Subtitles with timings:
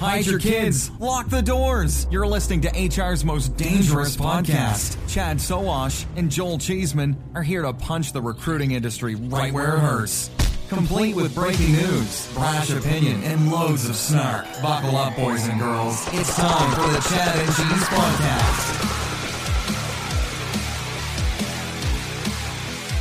[0.00, 0.90] Hide your kids.
[0.98, 2.06] Lock the doors.
[2.10, 4.96] You're listening to HR's most dangerous podcast.
[5.08, 9.80] Chad Sowash and Joel Cheeseman are here to punch the recruiting industry right where it
[9.80, 10.30] hurts.
[10.68, 14.46] Complete with breaking news, brash opinion, and loads of snark.
[14.60, 16.04] Buckle up, boys and girls.
[16.12, 18.90] It's time for the Chad and Cheese Podcast.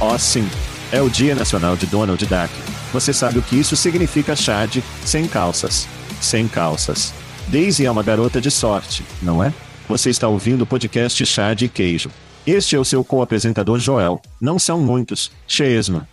[0.01, 0.47] Oh, sim.
[0.91, 2.53] É o Dia Nacional de Donald Duck.
[2.91, 4.77] Você sabe o que isso significa, Chad?
[5.03, 5.87] Sem calças.
[6.23, 7.13] Sem calças.
[7.49, 9.53] Daisy é uma garota de sorte, não é?
[9.89, 12.09] Você está ouvindo o podcast Chad e Queijo.
[12.47, 14.21] Este é o seu co-apresentador Joel.
[14.39, 15.29] Não são muitos.
[15.45, 16.07] Chesma.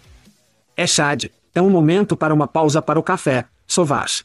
[0.76, 1.26] É Chad.
[1.54, 3.46] É um momento para uma pausa para o café.
[3.68, 4.24] Sovaz.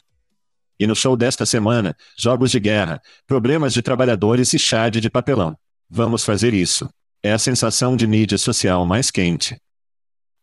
[0.76, 5.56] E no show desta semana, jogos de guerra, problemas de trabalhadores e Chad de papelão.
[5.88, 6.90] Vamos fazer isso.
[7.22, 9.56] É a sensação de mídia social mais quente.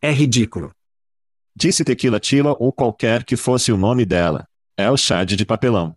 [0.00, 0.72] É ridículo.
[1.54, 4.48] Disse Tequila Tila ou qualquer que fosse o nome dela.
[4.76, 5.96] É o Chad de papelão.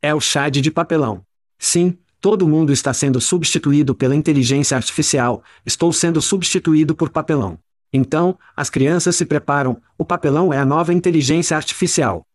[0.00, 1.22] É o Chad de papelão.
[1.58, 7.58] Sim, todo mundo está sendo substituído pela inteligência artificial, estou sendo substituído por papelão.
[7.92, 12.26] Então, as crianças se preparam, o papelão é a nova inteligência artificial.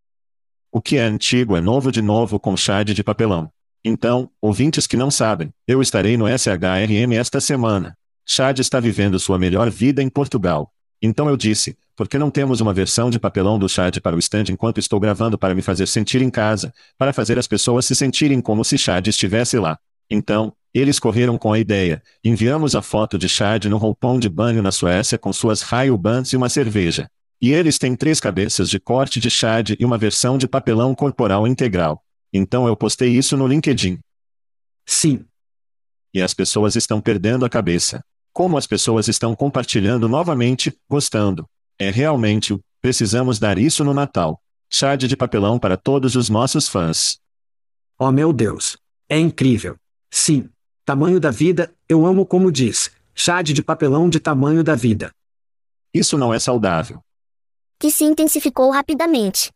[0.71, 3.49] O que é antigo é novo de novo com Chad de papelão.
[3.83, 7.97] Então, ouvintes que não sabem, eu estarei no SHRM esta semana.
[8.23, 10.71] Chad está vivendo sua melhor vida em Portugal.
[11.01, 14.19] Então eu disse, por que não temos uma versão de papelão do Chad para o
[14.19, 17.95] stand enquanto estou gravando para me fazer sentir em casa, para fazer as pessoas se
[17.95, 19.79] sentirem como se Chad estivesse lá?
[20.09, 22.03] Então, eles correram com a ideia.
[22.21, 26.33] Enviamos a foto de Chad no roupão de banho na Suécia com suas raio bands
[26.33, 27.09] e uma cerveja.
[27.41, 31.47] E eles têm três cabeças de corte de Chad e uma versão de papelão corporal
[31.47, 32.03] integral.
[32.33, 33.99] Então eu postei isso no LinkedIn.
[34.85, 35.25] Sim.
[36.13, 38.03] E as pessoas estão perdendo a cabeça.
[38.33, 41.47] Como as pessoas estão compartilhando novamente, gostando.
[41.79, 42.59] É realmente o.
[42.81, 44.39] Precisamos dar isso no Natal.
[44.69, 47.19] Chad de papelão para todos os nossos fãs.
[47.97, 48.77] Oh meu Deus!
[49.09, 49.75] É incrível!
[50.11, 50.49] Sim.
[50.85, 52.91] Tamanho da vida, eu amo como diz.
[53.15, 55.11] Chad de papelão de tamanho da vida.
[55.93, 57.01] Isso não é saudável.
[57.79, 59.51] Que se intensificou rapidamente.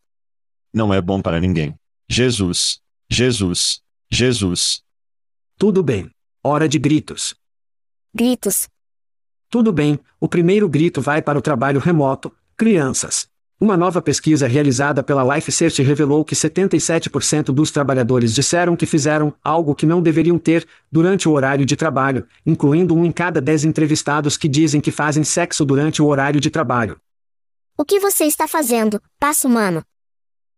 [0.74, 1.76] Não é bom para ninguém.
[2.10, 2.80] Jesus.
[3.10, 3.82] Jesus.
[4.10, 4.82] Jesus.
[5.58, 6.10] Tudo bem.
[6.44, 7.36] Hora de gritos.
[8.14, 8.68] Gritos.
[9.50, 13.28] Tudo bem, o primeiro grito vai para o trabalho remoto, crianças.
[13.60, 19.74] Uma nova pesquisa realizada pela LifeSearch revelou que 77% dos trabalhadores disseram que fizeram algo
[19.74, 24.38] que não deveriam ter durante o horário de trabalho, incluindo um em cada dez entrevistados
[24.38, 26.98] que dizem que fazem sexo durante o horário de trabalho.
[27.76, 29.84] O que você está fazendo, passo humano?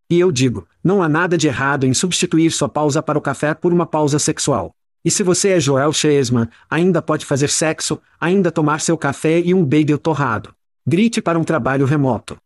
[0.09, 3.53] E eu digo, não há nada de errado em substituir sua pausa para o café
[3.53, 4.75] por uma pausa sexual.
[5.03, 9.53] E se você é Joel Chesman, ainda pode fazer sexo, ainda tomar seu café e
[9.53, 10.53] um bagel torrado.
[10.85, 12.37] Grite para um trabalho remoto.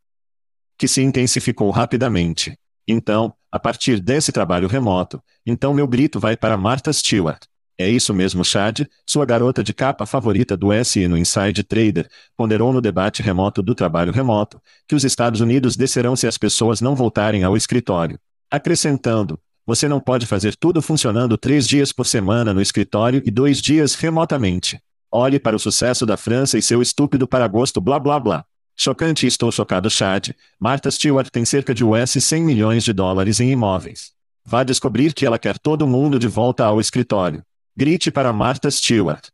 [0.77, 2.57] Que se intensificou rapidamente.
[2.87, 7.43] Então, a partir desse trabalho remoto, então meu grito vai para Martha Stewart.
[7.77, 12.71] É isso mesmo, Chad, sua garota de capa favorita do SI no Inside Trader, ponderou
[12.71, 16.95] no debate remoto do trabalho remoto, que os Estados Unidos descerão se as pessoas não
[16.95, 18.17] voltarem ao escritório.
[18.49, 23.59] Acrescentando, Você não pode fazer tudo funcionando três dias por semana no escritório e dois
[23.59, 24.79] dias remotamente.
[25.11, 28.45] Olhe para o sucesso da França e seu estúpido para gosto blá blá blá.
[28.77, 30.29] Chocante estou chocado Chad.
[30.59, 34.11] Martha Stewart tem cerca de US 100 milhões de dólares em imóveis.
[34.45, 37.41] Vá descobrir que ela quer todo mundo de volta ao escritório.
[37.75, 39.29] Grite para Martha Stewart.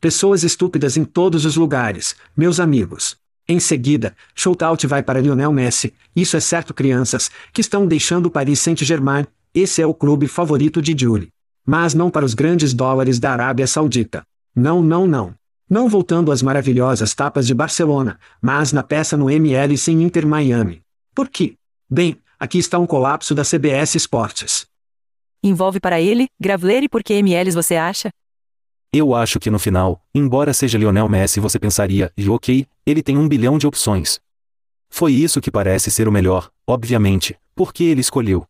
[0.00, 3.16] Pessoas estúpidas em todos os lugares, meus amigos.
[3.48, 8.58] Em seguida, shoutout vai para Lionel Messi, isso é certo crianças, que estão deixando Paris
[8.58, 11.32] Saint-Germain, esse é o clube favorito de Julie.
[11.64, 14.24] Mas não para os grandes dólares da Arábia Saudita.
[14.54, 15.34] Não, não, não.
[15.70, 20.82] Não voltando às maravilhosas tapas de Barcelona, mas na peça no ML sem Inter Miami.
[21.14, 21.54] Por quê?
[21.88, 24.66] Bem, aqui está um colapso da CBS Esportes.
[25.42, 28.10] Envolve para ele, Gravler e por que MLs você acha?
[28.92, 33.16] Eu acho que no final, embora seja Lionel Messi você pensaria, e ok, ele tem
[33.16, 34.20] um bilhão de opções.
[34.90, 38.46] Foi isso que parece ser o melhor, obviamente, porque ele escolheu.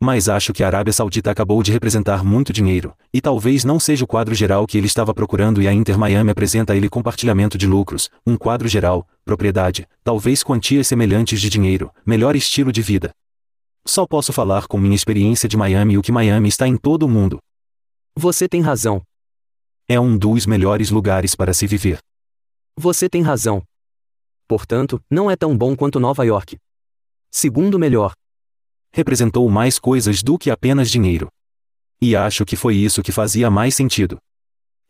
[0.00, 4.04] Mas acho que a Arábia Saudita acabou de representar muito dinheiro, e talvez não seja
[4.04, 7.56] o quadro geral que ele estava procurando e a Inter Miami apresenta a ele compartilhamento
[7.56, 13.10] de lucros, um quadro geral, propriedade, talvez quantias semelhantes de dinheiro, melhor estilo de vida.
[13.86, 17.04] Só posso falar com minha experiência de Miami e o que Miami está em todo
[17.04, 17.38] o mundo.
[18.14, 19.00] Você tem razão.
[19.88, 21.98] É um dos melhores lugares para se viver.
[22.76, 23.62] Você tem razão.
[24.46, 26.58] Portanto, não é tão bom quanto Nova York.
[27.30, 28.12] Segundo melhor
[28.96, 31.28] representou mais coisas do que apenas dinheiro.
[32.00, 34.16] E acho que foi isso que fazia mais sentido.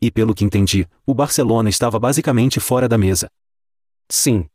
[0.01, 3.27] E pelo que entendi, o Barcelona estava basicamente fora da mesa.
[4.07, 4.45] Sim.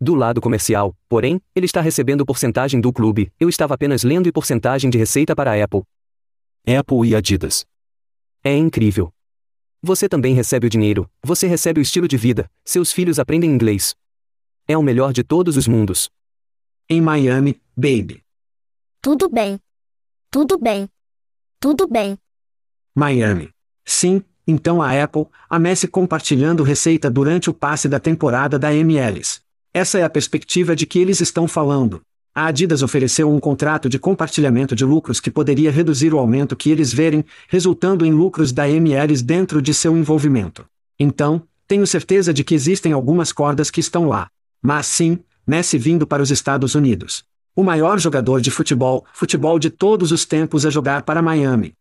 [0.00, 4.32] Do lado comercial, porém, ele está recebendo porcentagem do clube, eu estava apenas lendo e
[4.32, 5.82] porcentagem de receita para a Apple.
[6.64, 7.66] Apple e Adidas.
[8.44, 9.12] É incrível.
[9.82, 13.96] Você também recebe o dinheiro, você recebe o estilo de vida, seus filhos aprendem inglês.
[14.68, 16.08] É o melhor de todos os mundos.
[16.88, 18.25] Em Miami, baby.
[19.06, 19.60] Tudo bem.
[20.32, 20.88] Tudo bem.
[21.60, 22.18] Tudo bem.
[22.92, 23.50] Miami.
[23.84, 29.42] Sim, então a Apple, a Messi compartilhando receita durante o passe da temporada da MLS.
[29.72, 32.00] Essa é a perspectiva de que eles estão falando.
[32.34, 36.72] A Adidas ofereceu um contrato de compartilhamento de lucros que poderia reduzir o aumento que
[36.72, 40.66] eles verem, resultando em lucros da MLS dentro de seu envolvimento.
[40.98, 44.28] Então, tenho certeza de que existem algumas cordas que estão lá.
[44.60, 47.24] Mas sim, Messi vindo para os Estados Unidos.
[47.56, 51.72] O maior jogador de futebol, futebol de todos os tempos a jogar para Miami.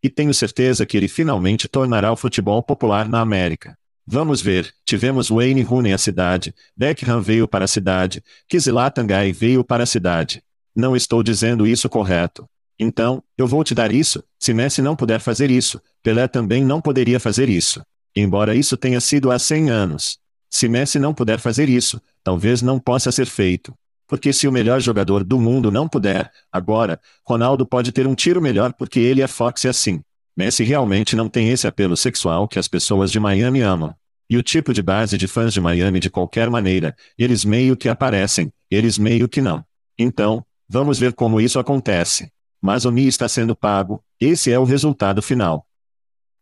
[0.00, 3.76] E tenho certeza que ele finalmente tornará o futebol popular na América.
[4.06, 9.64] Vamos ver, tivemos Wayne Rooney à cidade, Beckham veio para a cidade, Kizilatan Gai veio
[9.64, 10.40] para a cidade.
[10.72, 12.48] Não estou dizendo isso correto.
[12.78, 16.80] Então, eu vou te dar isso, se Messi não puder fazer isso, Pelé também não
[16.80, 17.82] poderia fazer isso.
[18.14, 20.18] Embora isso tenha sido há 100 anos.
[20.48, 23.74] Se Messi não puder fazer isso, talvez não possa ser feito.
[24.12, 28.42] Porque se o melhor jogador do mundo não puder, agora, Ronaldo pode ter um tiro
[28.42, 30.02] melhor porque ele é Fox e assim.
[30.36, 33.94] Messi realmente não tem esse apelo sexual que as pessoas de Miami amam.
[34.28, 37.88] E o tipo de base de fãs de Miami de qualquer maneira, eles meio que
[37.88, 39.64] aparecem, eles meio que não.
[39.98, 42.30] Então, vamos ver como isso acontece.
[42.60, 45.66] Mas o Mi está sendo pago, esse é o resultado final.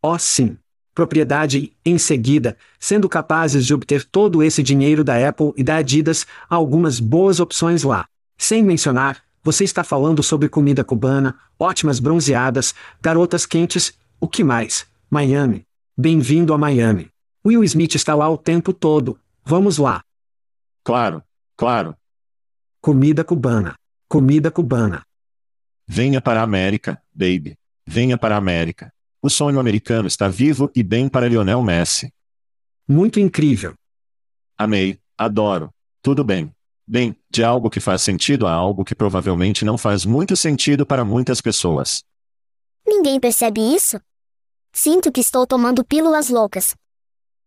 [0.03, 0.59] Oh sim
[0.95, 5.77] propriedade e, em seguida, sendo capazes de obter todo esse dinheiro da Apple e da
[5.77, 8.07] Adidas, há algumas boas opções lá.
[8.37, 14.87] Sem mencionar, você está falando sobre comida cubana, ótimas bronzeadas, garotas quentes, o que mais?
[15.09, 15.65] Miami.
[15.97, 17.11] Bem-vindo a Miami.
[17.45, 19.19] Will Smith está lá o tempo todo.
[19.45, 20.03] Vamos lá.
[20.85, 21.23] Claro,
[21.57, 21.97] claro.
[22.81, 23.75] Comida cubana.
[24.09, 25.03] Comida cubana.
[25.87, 27.57] Venha para a América, baby.
[27.87, 28.93] Venha para a América.
[29.23, 32.11] O sonho americano está vivo e bem para Lionel Messi.
[32.89, 33.75] Muito incrível.
[34.57, 35.69] Amei, adoro.
[36.01, 36.51] Tudo bem.
[36.87, 41.05] Bem, de algo que faz sentido a algo que provavelmente não faz muito sentido para
[41.05, 42.03] muitas pessoas.
[42.87, 44.01] Ninguém percebe isso?
[44.73, 46.75] Sinto que estou tomando pílulas loucas.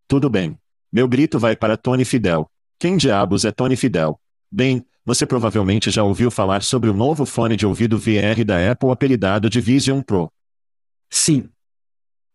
[0.07, 0.55] Tudo bem.
[0.91, 2.47] Meu grito vai para Tony Fidel.
[2.77, 4.19] Quem diabos é Tony Fidel?
[4.51, 8.91] Bem, você provavelmente já ouviu falar sobre o novo fone de ouvido VR da Apple
[8.91, 10.31] apelidado de Vision Pro.
[11.09, 11.49] Sim,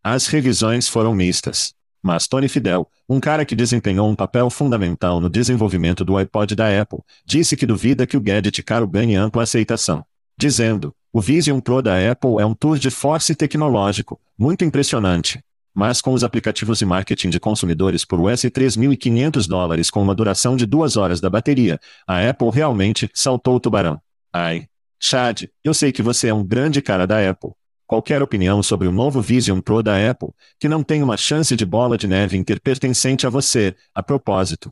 [0.02, 1.74] as revisões foram mistas.
[2.02, 6.80] Mas Tony Fidel, um cara que desempenhou um papel fundamental no desenvolvimento do iPod da
[6.80, 10.04] Apple, disse que duvida que o gadget caro ganhe ampla aceitação.
[10.38, 15.42] Dizendo, o Vision Pro da Apple é um tour de force tecnológico, muito impressionante.
[15.74, 20.56] Mas com os aplicativos de marketing de consumidores por US 3.500 dólares com uma duração
[20.56, 24.00] de duas horas da bateria, a Apple realmente saltou o tubarão.
[24.32, 24.66] Ai.
[25.00, 27.52] Chad, eu sei que você é um grande cara da Apple,
[27.88, 30.28] qualquer opinião sobre o novo Vision Pro da Apple,
[30.60, 34.70] que não tem uma chance de bola de neve interpertencente a você, a propósito.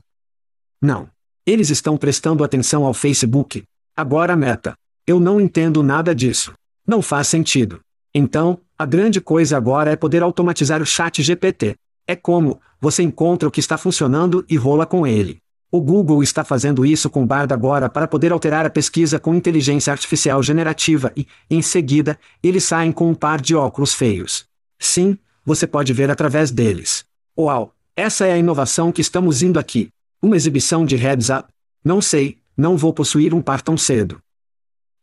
[0.79, 1.09] Não.
[1.45, 3.63] Eles estão prestando atenção ao Facebook.
[3.95, 4.75] Agora meta.
[5.05, 6.53] Eu não entendo nada disso.
[6.85, 7.79] Não faz sentido.
[8.13, 11.75] Então, a grande coisa agora é poder automatizar o chat GPT.
[12.05, 15.39] É como, você encontra o que está funcionando e rola com ele.
[15.69, 19.91] O Google está fazendo isso com Bard agora para poder alterar a pesquisa com inteligência
[19.91, 24.45] artificial generativa e, em seguida, eles saem com um par de óculos feios.
[24.79, 27.05] Sim, você pode ver através deles.
[27.37, 27.73] Uau!
[27.97, 29.89] Essa é a inovação que estamos indo aqui.
[30.21, 31.49] Uma exibição de heads up?
[31.83, 34.21] Não sei, não vou possuir um par tão cedo.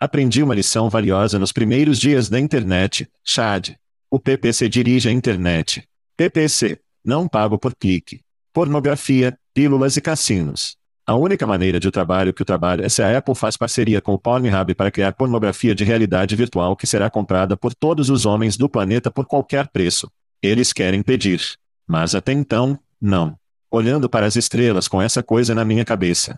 [0.01, 3.75] Aprendi uma lição valiosa nos primeiros dias da internet, Chad.
[4.11, 5.87] O PPC dirige a internet.
[6.17, 8.21] PPC, não pago por clique.
[8.53, 10.77] Pornografia, pílulas e cassinos.
[11.07, 14.13] A única maneira de trabalho que o trabalho é se a Apple faz parceria com
[14.13, 18.57] o Pornhub para criar pornografia de realidade virtual que será comprada por todos os homens
[18.57, 20.11] do planeta por qualquer preço.
[20.43, 21.41] Eles querem pedir.
[21.87, 23.39] Mas até então, não.
[23.71, 26.37] Olhando para as estrelas com essa coisa na minha cabeça.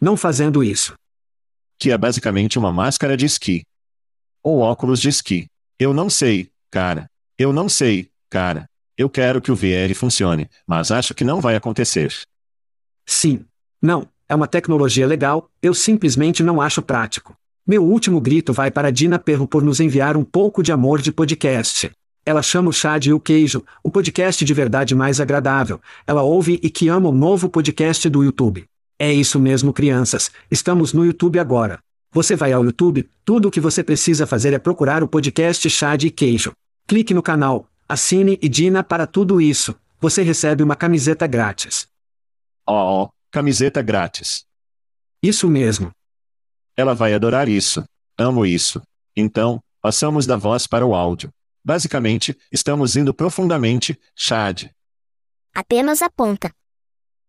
[0.00, 0.94] Não fazendo isso.
[1.78, 3.64] Que é basicamente uma máscara de esqui.
[4.42, 5.46] Ou óculos de esqui.
[5.78, 7.10] Eu não sei, cara.
[7.36, 8.69] Eu não sei, cara.
[9.00, 12.12] Eu quero que o VR funcione, mas acho que não vai acontecer.
[13.06, 13.46] Sim.
[13.80, 17.34] Não, é uma tecnologia legal, eu simplesmente não acho prático.
[17.66, 21.10] Meu último grito vai para Dina Perro por nos enviar um pouco de amor de
[21.10, 21.90] podcast.
[22.26, 25.80] Ela chama o chá de O Queijo, o podcast de verdade mais agradável.
[26.06, 28.66] Ela ouve e que ama o novo podcast do YouTube.
[28.98, 30.30] É isso mesmo, crianças.
[30.50, 31.78] Estamos no YouTube agora.
[32.12, 35.96] Você vai ao YouTube, tudo o que você precisa fazer é procurar o podcast Chá
[35.96, 36.52] de Queijo.
[36.86, 39.74] Clique no canal, assine e Dina para tudo isso.
[39.98, 41.88] Você recebe uma camiseta grátis.
[42.64, 44.46] Oh, oh, camiseta grátis.
[45.20, 45.90] Isso mesmo.
[46.76, 47.84] Ela vai adorar isso.
[48.16, 48.80] Amo isso.
[49.16, 51.32] Então, passamos da voz para o áudio.
[51.64, 54.70] Basicamente, estamos indo profundamente, Chad.
[55.52, 56.54] Apenas aponta.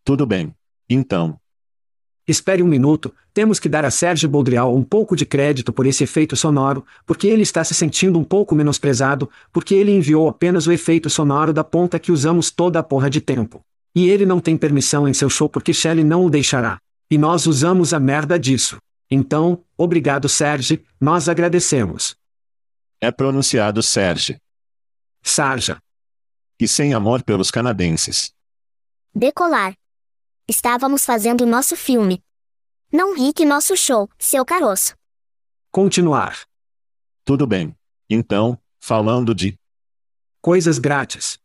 [0.06, 0.56] Tudo bem.
[0.88, 1.41] Então.
[2.32, 6.06] Espere um minuto, temos que dar a Sérgio Boldrial um pouco de crédito por esse
[6.06, 10.72] efeito sonoro, porque ele está se sentindo um pouco menosprezado, porque ele enviou apenas o
[10.72, 13.60] efeito sonoro da ponta que usamos toda a porra de tempo.
[13.94, 16.80] E ele não tem permissão em seu show porque Shelley não o deixará.
[17.10, 18.78] E nós usamos a merda disso.
[19.10, 22.16] Então, obrigado Sérgio, nós agradecemos.
[23.02, 24.38] É pronunciado Serge.
[25.22, 25.80] Sarja.
[26.58, 28.32] E sem amor pelos canadenses.
[29.14, 29.74] Decolar.
[30.52, 32.22] Estávamos fazendo nosso filme.
[32.92, 34.94] Não ri que nosso show, seu caroço.
[35.72, 36.42] Continuar.
[37.24, 37.74] Tudo bem.
[38.10, 39.58] Então, falando de
[40.42, 41.40] coisas grátis.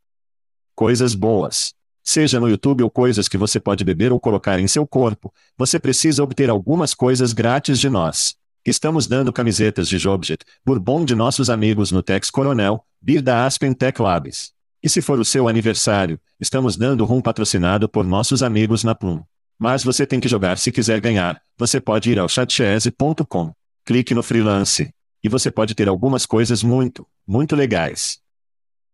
[0.75, 1.73] Coisas boas.
[2.03, 5.79] Seja no YouTube ou coisas que você pode beber ou colocar em seu corpo, você
[5.79, 8.35] precisa obter algumas coisas grátis de nós.
[8.67, 13.73] Estamos dando camisetas de Jobjet, Bourbon de nossos amigos no Tex Coronel, Beer da Aspen
[13.73, 14.56] Tech Labs.
[14.83, 19.23] E se for o seu aniversário, estamos dando rum patrocinado por nossos amigos na Plum.
[19.59, 21.41] Mas você tem que jogar se quiser ganhar.
[21.57, 23.53] Você pode ir ao chatchese.com.
[23.85, 24.93] Clique no freelance.
[25.23, 28.21] E você pode ter algumas coisas muito, muito legais.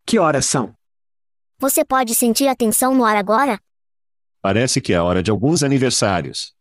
[0.07, 0.75] Que horas são?
[1.59, 3.61] Você pode sentir a tensão no ar agora?
[4.41, 6.55] Parece que é hora de alguns aniversários.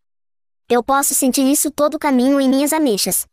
[0.69, 3.25] Eu posso sentir isso todo o caminho em minhas ameixas.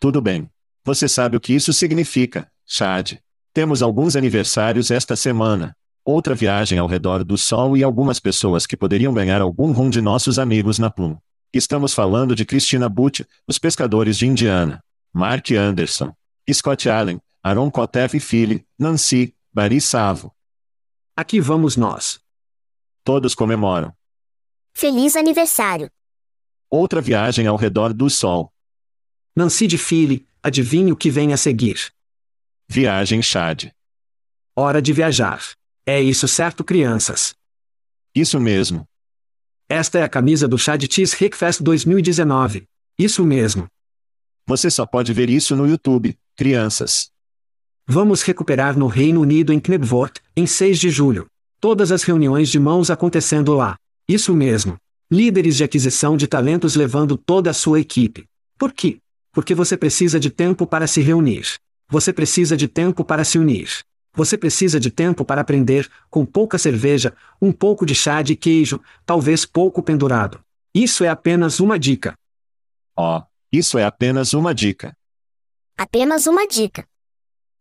[0.00, 0.50] Tudo bem.
[0.84, 3.18] Você sabe o que isso significa, Chad.
[3.58, 5.76] Temos alguns aniversários esta semana.
[6.04, 10.00] Outra viagem ao redor do Sol e algumas pessoas que poderiam ganhar algum rum de
[10.00, 11.16] nossos amigos na Plum.
[11.52, 14.80] Estamos falando de Christina Butch, os pescadores de Indiana.
[15.12, 16.12] Mark Anderson.
[16.48, 20.32] Scott Allen, Aaron Kotef Filho, Nancy, Barry Savo.
[21.16, 22.20] Aqui vamos nós.
[23.02, 23.92] Todos comemoram.
[24.72, 25.90] Feliz aniversário.
[26.70, 28.52] Outra viagem ao redor do Sol.
[29.34, 31.92] Nancy de Philly, adivinhe o que vem a seguir.
[32.70, 33.70] Viagem Chad.
[34.54, 35.42] Hora de viajar.
[35.86, 37.34] É isso certo, crianças?
[38.14, 38.84] Isso mesmo.
[39.70, 42.64] Esta é a camisa do Chad Cheese Rickfest 2019.
[42.98, 43.68] Isso mesmo.
[44.46, 47.10] Você só pode ver isso no YouTube, crianças.
[47.86, 51.26] Vamos recuperar no Reino Unido em Knebworth, em 6 de julho.
[51.58, 53.76] Todas as reuniões de mãos acontecendo lá.
[54.06, 54.76] Isso mesmo.
[55.10, 58.26] Líderes de aquisição de talentos levando toda a sua equipe.
[58.58, 58.98] Por quê?
[59.32, 61.58] Porque você precisa de tempo para se reunir.
[61.90, 63.82] Você precisa de tempo para se unir.
[64.14, 68.80] Você precisa de tempo para aprender, com pouca cerveja, um pouco de chá de queijo,
[69.06, 70.40] talvez pouco pendurado.
[70.74, 72.14] Isso é apenas uma dica.
[72.96, 74.94] Oh, isso é apenas uma dica.
[75.78, 76.84] Apenas uma dica.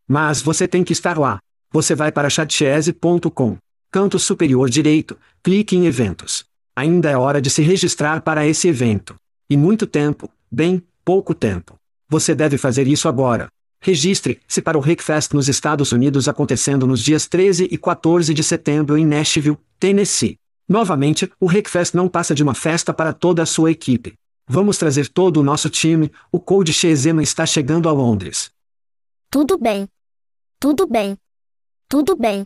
[0.08, 1.40] Mas você tem que estar lá.
[1.72, 3.58] Você vai para chatchese.com.
[3.92, 6.44] Canto superior direito, clique em eventos.
[6.76, 9.16] Ainda é hora de se registrar para esse evento.
[9.50, 11.76] E muito tempo, bem, pouco tempo.
[12.10, 13.48] Você deve fazer isso agora.
[13.80, 18.98] Registre-se para o Rickfest nos Estados Unidos acontecendo nos dias 13 e 14 de setembro
[18.98, 20.38] em Nashville, Tennessee.
[20.68, 24.14] Novamente, o Rickfest não passa de uma festa para toda a sua equipe.
[24.48, 28.50] Vamos trazer todo o nosso time, o Cold Shezema está chegando a Londres.
[29.30, 29.88] Tudo bem.
[30.60, 31.18] Tudo bem.
[31.88, 32.46] Tudo bem.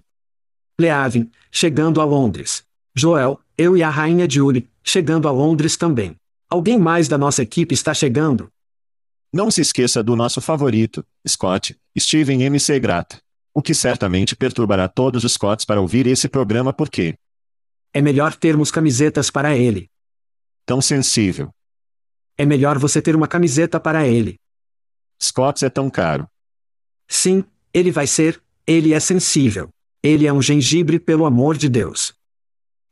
[0.80, 2.64] Leavin, chegando a Londres.
[2.96, 6.16] Joel, eu e a rainha Julie, chegando a Londres também.
[6.50, 8.50] Alguém mais da nossa equipe está chegando?
[9.34, 13.22] Não se esqueça do nosso favorito, Scott, Steven MC Grata.
[13.54, 17.16] O que certamente perturbará todos os Scotts para ouvir esse programa porque
[17.94, 19.90] É melhor termos camisetas para ele.
[20.66, 21.54] tão sensível.
[22.38, 24.40] É melhor você ter uma camiseta para ele.
[25.22, 26.28] Scotts é tão caro.
[27.08, 29.70] Sim, ele vai ser, ele é sensível.
[30.02, 32.14] Ele é um gengibre pelo amor de Deus.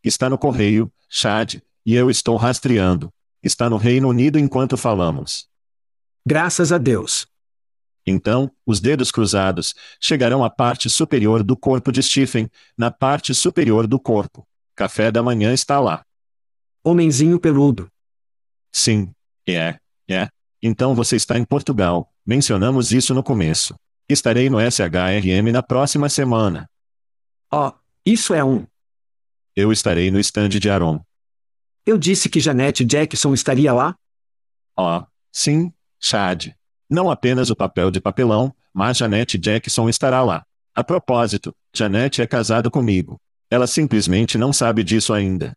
[0.04, 1.56] Está no correio, Chad,
[1.86, 3.12] e eu estou rastreando.
[3.42, 5.48] Está no Reino Unido enquanto falamos.
[6.30, 7.26] Graças a Deus.
[8.06, 13.88] Então, os dedos cruzados chegarão à parte superior do corpo de Stephen, na parte superior
[13.88, 14.48] do corpo.
[14.76, 16.06] Café da manhã está lá.
[16.84, 17.90] Homenzinho peludo.
[18.72, 19.12] Sim.
[19.48, 19.80] É.
[20.08, 20.30] É.
[20.62, 22.14] Então você está em Portugal.
[22.24, 23.74] Mencionamos isso no começo.
[24.08, 26.70] Estarei no SHRM na próxima semana.
[27.52, 27.74] Ó,
[28.06, 28.68] isso é um.
[29.56, 31.04] Eu estarei no stand de Aaron.
[31.88, 33.96] Eu disse que Janete Jackson estaria lá?
[34.78, 36.54] Ó, sim, Chad.
[36.90, 40.46] Não apenas o papel de papelão, mas Janete Jackson estará lá.
[40.74, 43.20] A propósito, Janete é casada comigo.
[43.50, 45.56] Ela simplesmente não sabe disso ainda.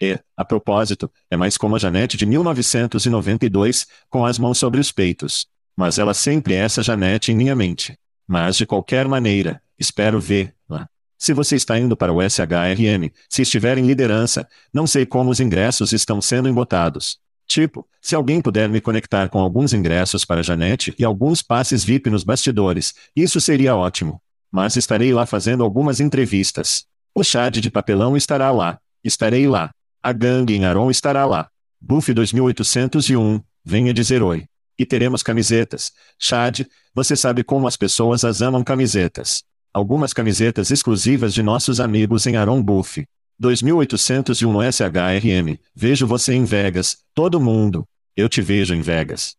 [0.00, 4.90] E, a propósito, é mais como a Janete de 1992, com as mãos sobre os
[4.90, 5.46] peitos.
[5.76, 7.96] Mas ela sempre é essa Janete em minha mente.
[8.26, 10.88] Mas de qualquer maneira, espero vê-la.
[11.16, 15.38] Se você está indo para o SHRM, se estiver em liderança, não sei como os
[15.38, 17.20] ingressos estão sendo embotados.
[17.52, 22.08] Tipo, se alguém puder me conectar com alguns ingressos para Janete e alguns passes VIP
[22.08, 24.22] nos bastidores, isso seria ótimo.
[24.50, 26.86] Mas estarei lá fazendo algumas entrevistas.
[27.14, 28.78] O Chad de papelão estará lá.
[29.04, 29.70] Estarei lá.
[30.02, 31.50] A gangue em Aron estará lá.
[31.78, 34.46] Buff 2801, venha dizer oi.
[34.78, 35.92] E teremos camisetas.
[36.18, 36.62] Chad,
[36.94, 39.42] você sabe como as pessoas as amam camisetas.
[39.74, 43.04] Algumas camisetas exclusivas de nossos amigos em Aron Buff.
[43.38, 45.58] 2801 no SHRM.
[45.74, 46.98] Vejo você em Vegas.
[47.14, 47.86] Todo mundo.
[48.16, 49.36] Eu te vejo em Vegas.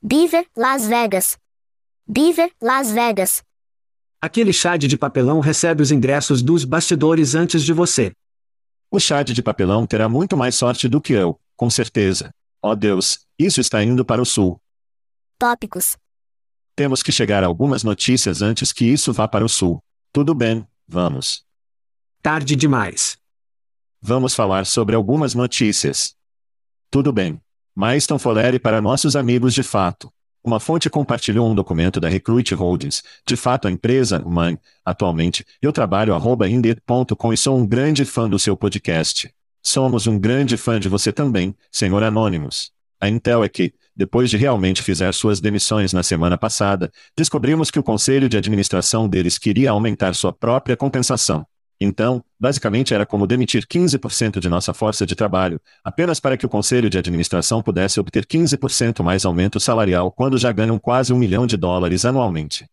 [0.00, 1.36] Beaver, Las Vegas.
[2.06, 3.42] Beaver, Las Vegas.
[4.20, 8.12] Aquele Chad de papelão recebe os ingressos dos bastidores antes de você.
[8.90, 12.30] O Chad de papelão terá muito mais sorte do que eu, com certeza.
[12.62, 14.60] Oh Deus, isso está indo para o sul.
[15.38, 15.96] Tópicos.
[16.74, 19.82] Temos que chegar a algumas notícias antes que isso vá para o sul.
[20.12, 21.47] Tudo bem, vamos.
[22.20, 23.16] Tarde demais.
[24.02, 26.16] Vamos falar sobre algumas notícias.
[26.90, 27.40] Tudo bem.
[27.74, 30.12] Mais Tonfolere para nossos amigos de fato.
[30.42, 34.58] Uma fonte compartilhou um documento da Recruit Holdings, de fato a empresa mãe.
[34.84, 39.32] Atualmente, eu trabalho arroba indeed.com e sou um grande fã do seu podcast.
[39.62, 42.72] Somos um grande fã de você também, senhor Anonymous.
[43.00, 47.78] A Intel é que, depois de realmente fizer suas demissões na semana passada, descobrimos que
[47.78, 51.46] o conselho de administração deles queria aumentar sua própria compensação.
[51.80, 56.48] Então, basicamente era como demitir 15% de nossa força de trabalho, apenas para que o
[56.48, 61.46] conselho de administração pudesse obter 15% mais aumento salarial quando já ganham quase um milhão
[61.46, 62.66] de dólares anualmente.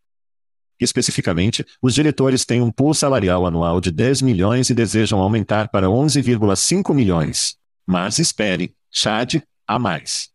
[0.79, 5.87] Especificamente, os diretores têm um pool salarial anual de 10 milhões e desejam aumentar para
[5.87, 7.55] 11,5 milhões.
[7.85, 9.35] Mas espere, Chad,
[9.67, 10.29] há mais.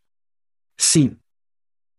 [0.78, 1.16] Sim.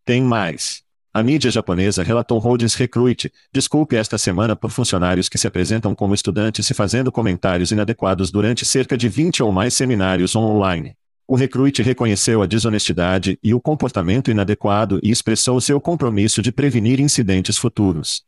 [0.05, 0.83] Tem mais.
[1.13, 6.13] A mídia japonesa relatou Holdings Recruit, desculpe esta semana por funcionários que se apresentam como
[6.13, 10.95] estudantes e fazendo comentários inadequados durante cerca de 20 ou mais seminários online.
[11.27, 17.01] O Recruit reconheceu a desonestidade e o comportamento inadequado e expressou seu compromisso de prevenir
[17.01, 18.23] incidentes futuros.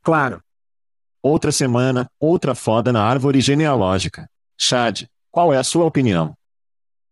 [0.00, 0.40] Claro.
[1.20, 4.30] Outra semana, outra foda na árvore genealógica.
[4.56, 6.36] Chad, qual é a sua opinião?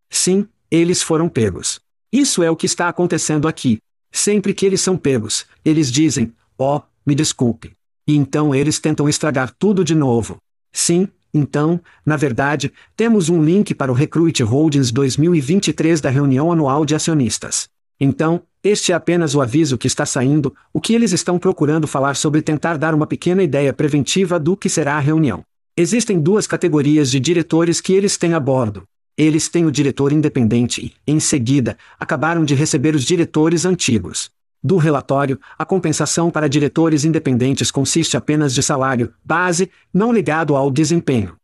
[0.08, 1.80] Sim, eles foram pegos.
[2.12, 3.80] Isso é o que está acontecendo aqui.
[4.12, 7.72] Sempre que eles são pegos, eles dizem: oh, me desculpe.
[8.06, 10.36] E então eles tentam estragar tudo de novo.
[10.70, 16.84] Sim, então, na verdade, temos um link para o Recruit Holdings 2023 da reunião anual
[16.84, 17.68] de acionistas.
[17.98, 22.14] Então, este é apenas o aviso que está saindo, o que eles estão procurando falar
[22.14, 25.42] sobre tentar dar uma pequena ideia preventiva do que será a reunião.
[25.76, 28.84] Existem duas categorias de diretores que eles têm a bordo.
[29.16, 34.30] Eles têm o diretor independente e, em seguida, acabaram de receber os diretores antigos.
[34.64, 40.70] Do relatório, a compensação para diretores independentes consiste apenas de salário, base, não ligado ao
[40.70, 41.36] desempenho.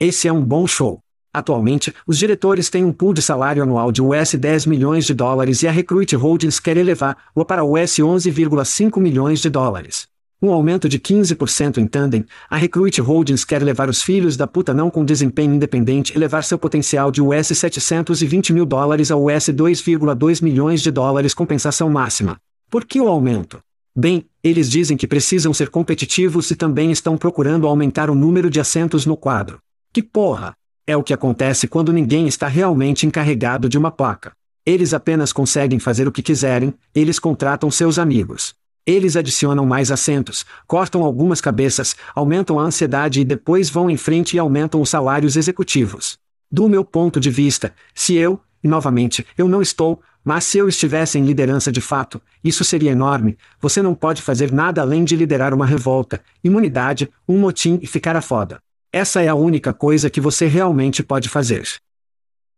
[0.00, 1.00] Esse é um bom show.
[1.32, 5.62] Atualmente, os diretores têm um pool de salário anual de US 10 milhões de dólares
[5.62, 10.08] e a Recruit Holdings quer elevar-o para US 11,5 milhões de dólares.
[10.40, 14.72] Um aumento de 15% em tandem, a Recruit Holdings quer levar os filhos da puta
[14.72, 19.48] não com desempenho independente e levar seu potencial de US 720 mil dólares a US
[19.48, 22.40] 2,2 milhões de dólares compensação máxima.
[22.70, 23.58] Por que o aumento?
[23.96, 28.60] Bem, eles dizem que precisam ser competitivos e também estão procurando aumentar o número de
[28.60, 29.58] assentos no quadro.
[29.92, 30.54] Que porra!
[30.86, 34.30] É o que acontece quando ninguém está realmente encarregado de uma placa.
[34.64, 38.54] Eles apenas conseguem fazer o que quiserem, eles contratam seus amigos.
[38.88, 44.34] Eles adicionam mais assentos, cortam algumas cabeças, aumentam a ansiedade e depois vão em frente
[44.34, 46.16] e aumentam os salários executivos.
[46.50, 50.66] Do meu ponto de vista, se eu, e novamente, eu não estou, mas se eu
[50.70, 53.36] estivesse em liderança de fato, isso seria enorme.
[53.60, 58.16] Você não pode fazer nada além de liderar uma revolta, imunidade, um motim e ficar
[58.16, 58.58] a foda.
[58.90, 61.68] Essa é a única coisa que você realmente pode fazer.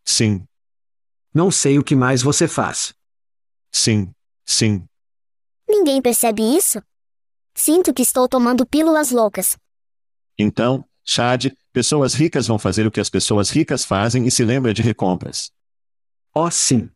[0.05, 0.45] Sim.
[1.35, 2.95] Não sei o que mais você faz.
[3.73, 4.12] Sim.
[4.47, 4.85] Sim.
[5.70, 6.83] Ninguém percebe isso?
[7.54, 9.56] Sinto que estou tomando pílulas loucas.
[10.37, 14.74] Então, Chad, pessoas ricas vão fazer o que as pessoas ricas fazem e se lembra
[14.74, 15.52] de recompras.
[16.35, 16.90] Oh, sim.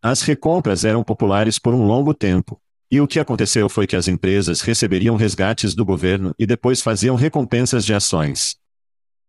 [0.00, 2.58] As recompras eram populares por um longo tempo.
[2.90, 7.14] E o que aconteceu foi que as empresas receberiam resgates do governo e depois faziam
[7.14, 8.56] recompensas de ações.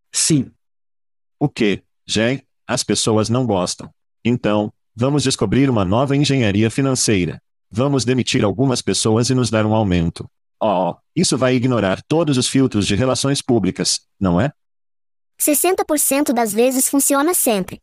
[0.10, 0.50] Sim.
[1.38, 3.94] O que, Jay, as pessoas não gostam.
[4.24, 7.43] Então, vamos descobrir uma nova engenharia financeira.
[7.76, 10.30] Vamos demitir algumas pessoas e nos dar um aumento.
[10.62, 14.52] Oh, isso vai ignorar todos os filtros de relações públicas, não é?
[15.42, 17.82] 60% das vezes funciona sempre.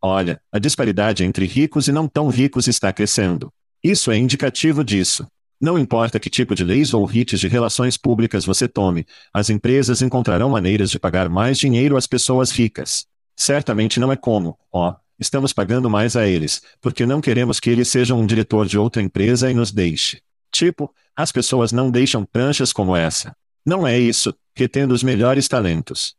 [0.00, 3.52] Olha, a disparidade entre ricos e não tão ricos está crescendo.
[3.84, 5.26] Isso é indicativo disso.
[5.60, 9.04] Não importa que tipo de leis ou ritos de relações públicas você tome,
[9.34, 13.04] as empresas encontrarão maneiras de pagar mais dinheiro às pessoas ricas.
[13.36, 17.68] Certamente não é como, ó, oh, estamos pagando mais a eles, porque não queremos que
[17.68, 20.22] eles sejam um diretor de outra empresa e nos deixe.
[20.50, 23.36] Tipo, as pessoas não deixam pranchas como essa.
[23.64, 26.16] Não é isso, retendo os melhores talentos.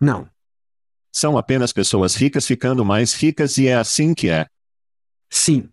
[0.00, 0.28] Não.
[1.12, 4.46] São apenas pessoas ricas ficando mais ricas e é assim que é.
[5.28, 5.68] Sim.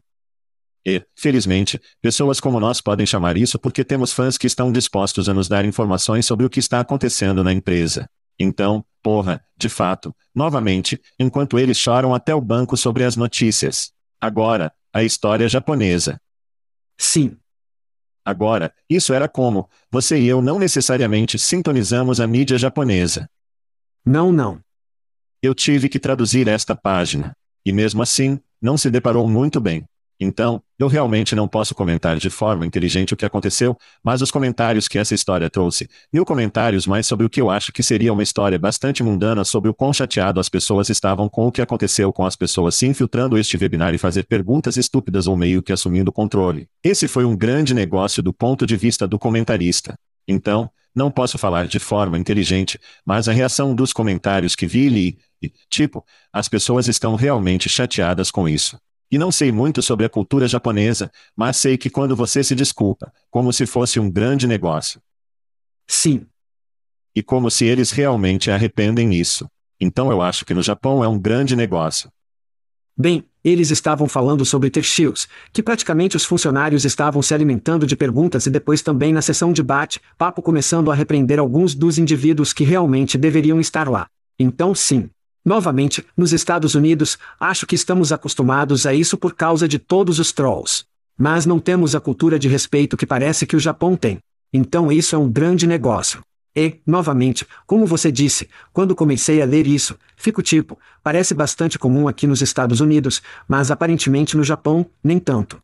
[0.86, 5.34] E, felizmente, pessoas como nós podem chamar isso porque temos fãs que estão dispostos a
[5.34, 8.10] nos dar informações sobre o que está acontecendo na empresa.
[8.39, 13.91] Então, porra, de fato, novamente, enquanto eles choram até o banco sobre as notícias.
[14.19, 16.19] Agora, a história japonesa.
[16.97, 17.38] Sim.
[18.23, 23.30] Agora, isso era como, você e eu não necessariamente sintonizamos a mídia japonesa.
[24.06, 24.62] Não, não.
[25.41, 27.36] Eu tive que traduzir esta página.
[27.65, 29.86] E mesmo assim, não se deparou muito bem.
[30.20, 34.88] Então, eu realmente não posso comentar de forma inteligente o que aconteceu, mas os comentários
[34.88, 38.24] que essa história trouxe, mil comentários mais sobre o que eu acho que seria uma
[38.24, 42.26] história bastante mundana sobre o quão chateado as pessoas estavam com o que aconteceu com
[42.26, 46.68] as pessoas se infiltrando este webinar e fazer perguntas estúpidas ou meio que assumindo controle.
[46.84, 49.98] Esse foi um grande negócio do ponto de vista do comentarista.
[50.28, 55.18] Então, não posso falar de forma inteligente, mas a reação dos comentários que vi li,
[55.42, 56.04] e, tipo,
[56.34, 58.78] as pessoas estão realmente chateadas com isso.
[59.12, 63.12] E não sei muito sobre a cultura japonesa, mas sei que quando você se desculpa,
[63.30, 65.02] como se fosse um grande negócio.
[65.88, 66.28] Sim.
[67.15, 69.50] E como se eles realmente arrependem nisso.
[69.80, 72.12] Então eu acho que no Japão é um grande negócio.
[72.95, 78.45] Bem, eles estavam falando sobre tertios, que praticamente os funcionários estavam se alimentando de perguntas
[78.45, 83.17] e depois também na sessão de bate-papo começando a repreender alguns dos indivíduos que realmente
[83.17, 84.08] deveriam estar lá.
[84.38, 85.10] Então sim,
[85.50, 90.32] Novamente, nos Estados Unidos, acho que estamos acostumados a isso por causa de todos os
[90.32, 90.86] trolls.
[91.18, 94.20] Mas não temos a cultura de respeito que parece que o Japão tem.
[94.54, 96.22] Então isso é um grande negócio.
[96.56, 102.08] E, novamente, como você disse, quando comecei a ler isso, fico tipo, parece bastante comum
[102.08, 105.60] aqui nos Estados Unidos, mas aparentemente no Japão, nem tanto.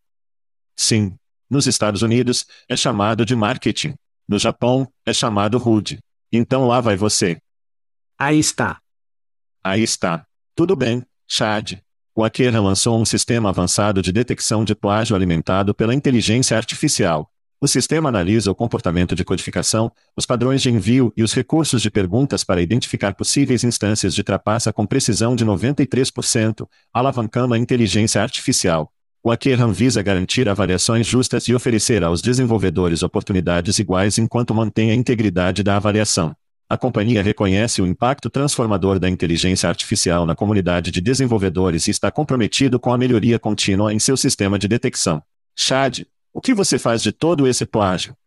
[0.76, 1.14] Sim.
[1.48, 3.94] Nos Estados Unidos, é chamado de marketing.
[4.28, 6.00] No Japão, é chamado rude.
[6.32, 7.38] Então lá vai você.
[8.18, 8.80] Aí está.
[9.66, 10.24] Aí está.
[10.56, 11.80] Tudo bem, Chad.
[12.16, 17.32] O Akira lançou um sistema avançado de detecção de plágio alimentado pela inteligência artificial.
[17.60, 21.90] O sistema analisa o comportamento de codificação, os padrões de envio e os recursos de
[21.90, 28.92] perguntas para identificar possíveis instâncias de trapaça com precisão de 93%, alavancando a inteligência artificial.
[29.24, 34.96] O Akeran visa garantir avaliações justas e oferecer aos desenvolvedores oportunidades iguais enquanto mantém a
[34.96, 36.36] integridade da avaliação.
[36.68, 42.10] A companhia reconhece o impacto transformador da inteligência artificial na comunidade de desenvolvedores e está
[42.10, 45.22] comprometido com a melhoria contínua em seu sistema de detecção.
[45.56, 46.02] Chad,
[46.34, 48.18] o que você faz de todo esse plágio?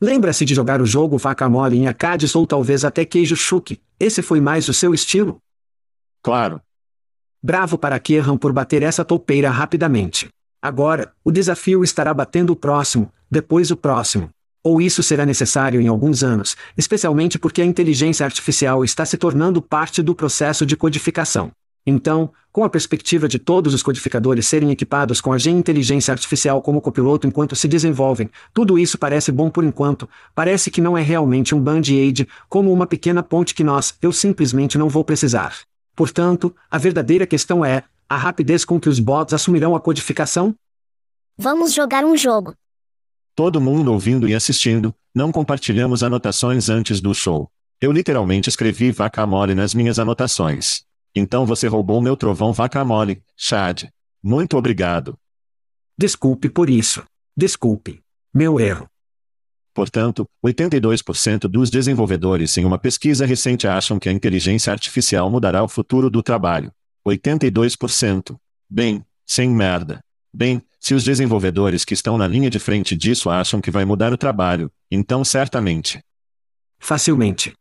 [0.00, 3.82] Lembra-se de jogar o jogo vaca mole em arcades ou talvez até queijo chuque.
[4.00, 5.38] Esse foi mais o seu estilo?
[6.22, 6.62] Claro.
[7.42, 10.28] Bravo para Kierran por bater essa toupeira rapidamente.
[10.62, 14.30] Agora, o desafio estará batendo o próximo, depois o próximo.
[14.62, 19.62] Ou isso será necessário em alguns anos, especialmente porque a inteligência artificial está se tornando
[19.62, 21.50] parte do processo de codificação.
[21.86, 26.60] Então, com a perspectiva de todos os codificadores serem equipados com a Gen Inteligência Artificial
[26.60, 31.02] como copiloto enquanto se desenvolvem, tudo isso parece bom por enquanto, parece que não é
[31.02, 35.54] realmente um band-aid, como uma pequena ponte que nós, eu simplesmente não vou precisar.
[35.96, 40.54] Portanto, a verdadeira questão é, a rapidez com que os bots assumirão a codificação?
[41.38, 42.54] Vamos jogar um jogo.
[43.38, 47.48] Todo mundo ouvindo e assistindo, não compartilhamos anotações antes do show.
[47.80, 50.82] Eu literalmente escrevi vaca mole nas minhas anotações.
[51.14, 53.84] Então você roubou meu trovão vaca mole, Chad.
[54.20, 55.16] Muito obrigado.
[55.96, 57.04] Desculpe por isso.
[57.36, 58.00] Desculpe.
[58.34, 58.90] Meu erro.
[59.72, 65.68] Portanto, 82% dos desenvolvedores em uma pesquisa recente acham que a inteligência artificial mudará o
[65.68, 66.72] futuro do trabalho.
[67.06, 68.36] 82%.
[68.68, 70.00] Bem, sem merda.
[70.34, 74.12] Bem, se os desenvolvedores que estão na linha de frente disso acham que vai mudar
[74.12, 76.00] o trabalho, então certamente.
[76.78, 77.52] Facilmente.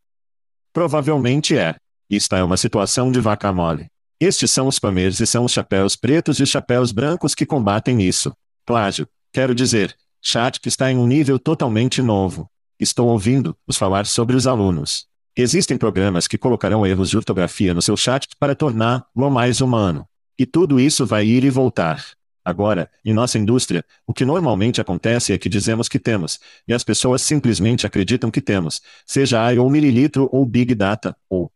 [0.72, 1.76] Provavelmente é.
[2.10, 3.88] Esta é uma situação de vaca mole.
[4.20, 8.02] Estes são os spammers e são os chapéus pretos e os chapéus brancos que combatem
[8.02, 8.34] isso.
[8.66, 12.50] Plágio, quero dizer, chat que está em um nível totalmente novo.
[12.80, 15.08] Estou ouvindo-os falar sobre os alunos.
[15.36, 20.06] Existem programas que colocarão erros de ortografia no seu chat para torná-lo mais humano.
[20.38, 22.04] E tudo isso vai ir e voltar.
[22.48, 26.82] Agora, em nossa indústria, o que normalmente acontece é que dizemos que temos, e as
[26.82, 31.52] pessoas simplesmente acreditam que temos, seja AI ou mililitro ou Big Data, ou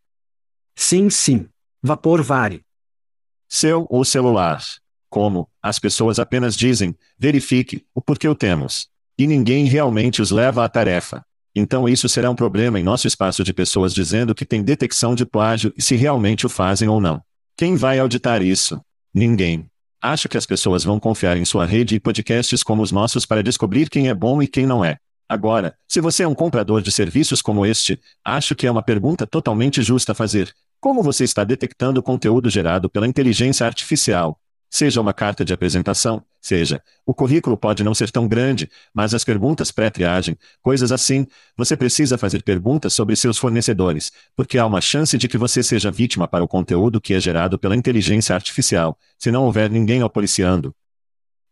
[0.76, 1.48] Sim, sim.
[1.82, 2.60] Vapor vare.
[3.48, 4.62] Seu ou celular.
[5.08, 8.86] Como, as pessoas apenas dizem, verifique, o porquê o temos.
[9.16, 11.24] E ninguém realmente os leva à tarefa.
[11.56, 15.24] Então isso será um problema em nosso espaço de pessoas dizendo que tem detecção de
[15.24, 17.22] plágio e se realmente o fazem ou não.
[17.56, 18.78] Quem vai auditar isso?
[19.14, 19.71] Ninguém.
[20.04, 23.40] Acho que as pessoas vão confiar em sua rede e podcasts como os nossos para
[23.40, 24.96] descobrir quem é bom e quem não é.
[25.28, 29.24] Agora, se você é um comprador de serviços como este, acho que é uma pergunta
[29.28, 30.52] totalmente justa fazer.
[30.80, 34.36] Como você está detectando conteúdo gerado pela inteligência artificial?
[34.68, 39.22] Seja uma carta de apresentação, seja, o currículo pode não ser tão grande, mas as
[39.24, 41.26] perguntas pré-triagem, coisas assim,
[41.56, 45.90] você precisa fazer perguntas sobre seus fornecedores, porque há uma chance de que você seja
[45.90, 50.10] vítima para o conteúdo que é gerado pela inteligência artificial, se não houver ninguém ao
[50.10, 50.74] policiando.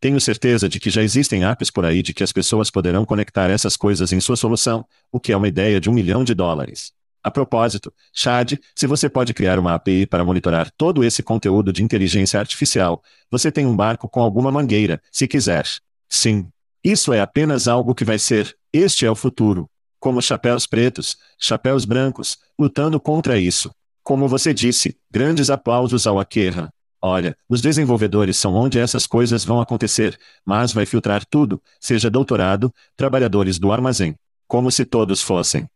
[0.01, 3.49] Tenho certeza de que já existem apps por aí de que as pessoas poderão conectar
[3.49, 6.93] essas coisas em sua solução, o que é uma ideia de um milhão de dólares.
[7.23, 11.83] A propósito, Chad, se você pode criar uma API para monitorar todo esse conteúdo de
[11.83, 15.67] inteligência artificial, você tem um barco com alguma mangueira, se quiser.
[16.09, 16.49] Sim.
[16.83, 19.69] Isso é apenas algo que vai ser, este é o futuro.
[19.99, 23.71] Como chapéus pretos, chapéus brancos, lutando contra isso.
[24.03, 26.73] Como você disse, grandes aplausos ao Akerra.
[27.03, 32.73] Olha, os desenvolvedores são onde essas coisas vão acontecer, mas vai filtrar tudo, seja doutorado,
[32.97, 34.15] trabalhadores do armazém.
[34.49, 35.69] Como se todos fossem.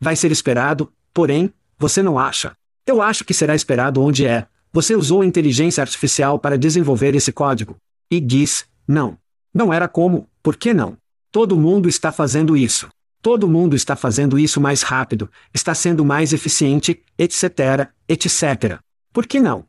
[0.00, 2.56] Vai ser esperado, porém, você não acha?
[2.86, 4.46] Eu acho que será esperado onde é.
[4.72, 7.76] Você usou a inteligência artificial para desenvolver esse código.
[8.10, 9.18] E diz, não.
[9.52, 10.96] Não era como, por que não?
[11.30, 12.88] Todo mundo está fazendo isso.
[13.20, 18.78] Todo mundo está fazendo isso mais rápido, está sendo mais eficiente, etc., etc.
[19.12, 19.64] Por que não?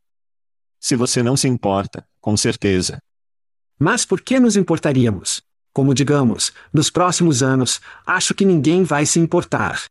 [0.80, 3.02] Se você não se importa, com certeza.
[3.78, 5.42] Mas por que nos importaríamos?
[5.74, 9.84] Como digamos, nos próximos anos, acho que ninguém vai se importar.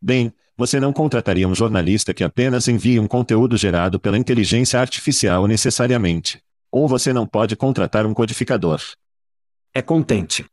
[0.00, 5.46] Bem, você não contrataria um jornalista que apenas envia um conteúdo gerado pela inteligência artificial
[5.46, 6.42] necessariamente.
[6.70, 8.80] Ou você não pode contratar um codificador.
[9.74, 10.46] É contente.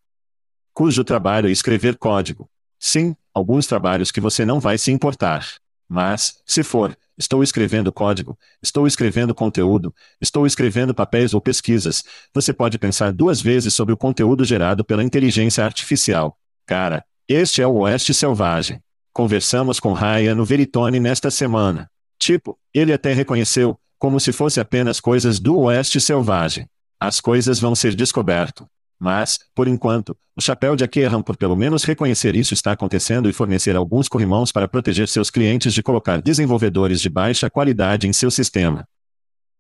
[0.74, 2.50] Cujo trabalho é escrever código.
[2.80, 5.46] Sim, alguns trabalhos que você não vai se importar.
[5.90, 12.54] Mas, se for, estou escrevendo código, estou escrevendo conteúdo, estou escrevendo papéis ou pesquisas, você
[12.54, 16.38] pode pensar duas vezes sobre o conteúdo gerado pela inteligência artificial.
[16.66, 18.82] Cara, este é o Oeste Selvagem.
[19.18, 21.90] Conversamos com Ryan no Veritone nesta semana.
[22.20, 26.70] Tipo, ele até reconheceu, como se fosse apenas coisas do Oeste Selvagem.
[27.00, 28.68] As coisas vão ser descoberto.
[29.00, 33.34] Mas, por enquanto, o chapéu de Akerram por pelo menos reconhecer isso está acontecendo e
[33.34, 38.30] fornecer alguns corrimãos para proteger seus clientes de colocar desenvolvedores de baixa qualidade em seu
[38.30, 38.88] sistema.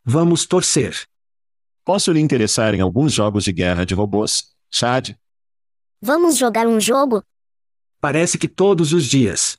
[0.06, 0.96] Vamos torcer.
[1.84, 5.16] Posso lhe interessar em alguns jogos de guerra de robôs, Chad?
[6.00, 7.24] Vamos jogar um jogo?
[8.00, 9.58] Parece que todos os dias.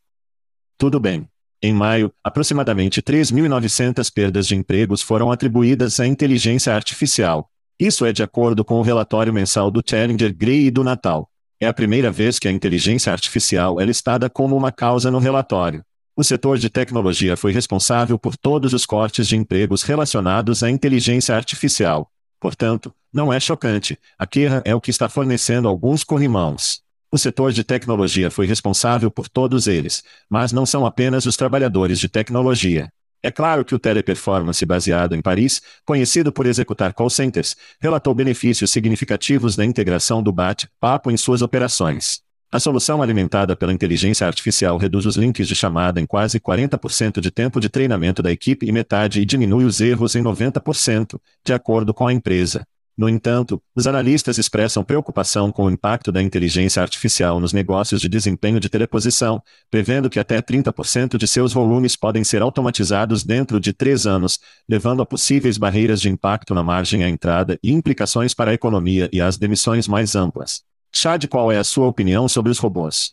[0.77, 1.29] Tudo bem.
[1.61, 8.25] Em maio, aproximadamente 3.900 perdas de empregos foram atribuídas à inteligência artificial, isso é de
[8.25, 11.31] acordo com o relatório mensal do Challenger Gray e do Natal.
[11.61, 15.85] É a primeira vez que a inteligência artificial é listada como uma causa no relatório.
[16.17, 21.37] O setor de tecnologia foi responsável por todos os cortes de empregos relacionados à inteligência
[21.37, 22.11] artificial.
[22.41, 26.83] Portanto, não é chocante, a Kira é o que está fornecendo alguns corrimãos.
[27.11, 31.99] O setor de tecnologia foi responsável por todos eles, mas não são apenas os trabalhadores
[31.99, 32.91] de tecnologia.
[33.23, 38.71] É claro que o Teleperformance baseado em Paris, conhecido por executar call centers, relatou benefícios
[38.71, 42.21] significativos da integração do bate-papo em suas operações.
[42.53, 47.31] A solução alimentada pela inteligência artificial reduz os links de chamada em quase 40% de
[47.31, 51.95] tempo de treinamento da equipe e metade e diminui os erros em 90%, de acordo
[51.95, 52.67] com a empresa.
[52.99, 58.09] No entanto, os analistas expressam preocupação com o impacto da inteligência artificial nos negócios de
[58.09, 63.73] desempenho de teleposição, prevendo que até 30% de seus volumes podem ser automatizados dentro de
[63.73, 68.51] três anos, levando a possíveis barreiras de impacto na margem à entrada e implicações para
[68.51, 70.65] a economia e as demissões mais amplas.
[70.93, 73.13] Chad, qual é a sua opinião sobre os robôs?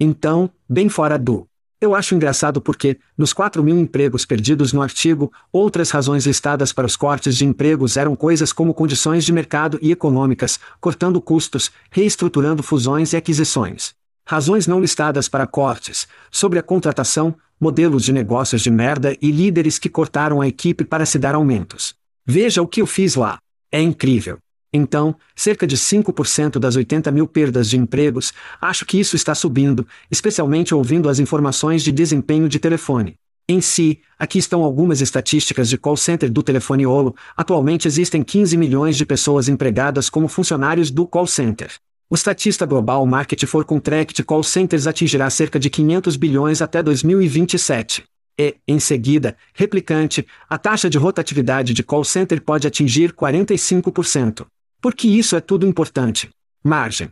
[0.00, 1.48] Então, bem fora do.
[1.86, 6.84] Eu acho engraçado porque, nos 4 mil empregos perdidos no artigo, outras razões listadas para
[6.84, 12.60] os cortes de empregos eram coisas como condições de mercado e econômicas, cortando custos, reestruturando
[12.60, 13.94] fusões e aquisições.
[14.26, 19.78] Razões não listadas para cortes, sobre a contratação, modelos de negócios de merda e líderes
[19.78, 21.94] que cortaram a equipe para se dar aumentos.
[22.26, 23.38] Veja o que eu fiz lá.
[23.70, 24.38] É incrível.
[24.76, 29.86] Então, cerca de 5% das 80 mil perdas de empregos, acho que isso está subindo,
[30.10, 33.14] especialmente ouvindo as informações de desempenho de telefone.
[33.48, 37.16] Em si, aqui estão algumas estatísticas de call center do telefone Olo.
[37.34, 41.70] Atualmente existem 15 milhões de pessoas empregadas como funcionários do call center.
[42.10, 48.04] O estatista global Market for Contract Call Centers atingirá cerca de 500 bilhões até 2027.
[48.38, 54.46] E, em seguida, replicante, a taxa de rotatividade de call center pode atingir 45%.
[54.80, 56.30] Porque isso é tudo importante.
[56.62, 57.10] Margem.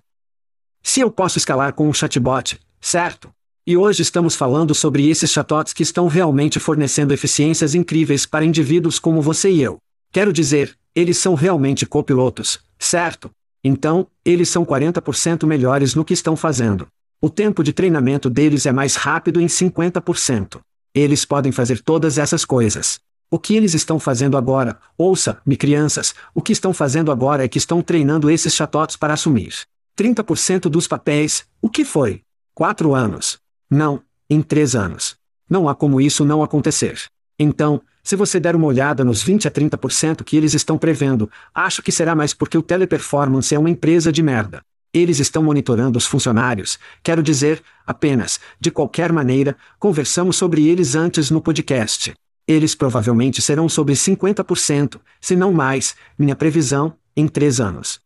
[0.83, 3.31] Se eu posso escalar com um chatbot, certo?
[3.66, 8.98] E hoje estamos falando sobre esses chatbots que estão realmente fornecendo eficiências incríveis para indivíduos
[8.98, 9.79] como você e eu.
[10.12, 13.31] Quero dizer, eles são realmente copilotos, certo?
[13.64, 16.87] Então, eles são 40% melhores no que estão fazendo.
[17.22, 20.61] O tempo de treinamento deles é mais rápido em 50%.
[20.94, 23.00] Eles podem fazer todas essas coisas.
[23.31, 24.79] O que eles estão fazendo agora?
[24.97, 29.55] Ouça-me, crianças, o que estão fazendo agora é que estão treinando esses chatots para assumir
[29.97, 31.45] 30% dos papéis.
[31.61, 32.23] O que foi?
[32.55, 33.39] Quatro anos.
[33.71, 35.17] Não, em três anos.
[35.49, 37.05] Não há como isso não acontecer.
[37.39, 41.83] Então, se você der uma olhada nos 20 a 30% que eles estão prevendo, acho
[41.83, 44.61] que será mais porque o Teleperformance é uma empresa de merda.
[44.93, 51.31] Eles estão monitorando os funcionários, quero dizer, apenas, de qualquer maneira, conversamos sobre eles antes
[51.31, 52.15] no podcast.
[52.46, 58.00] Eles provavelmente serão sobre 50%, se não mais, minha previsão, em três anos.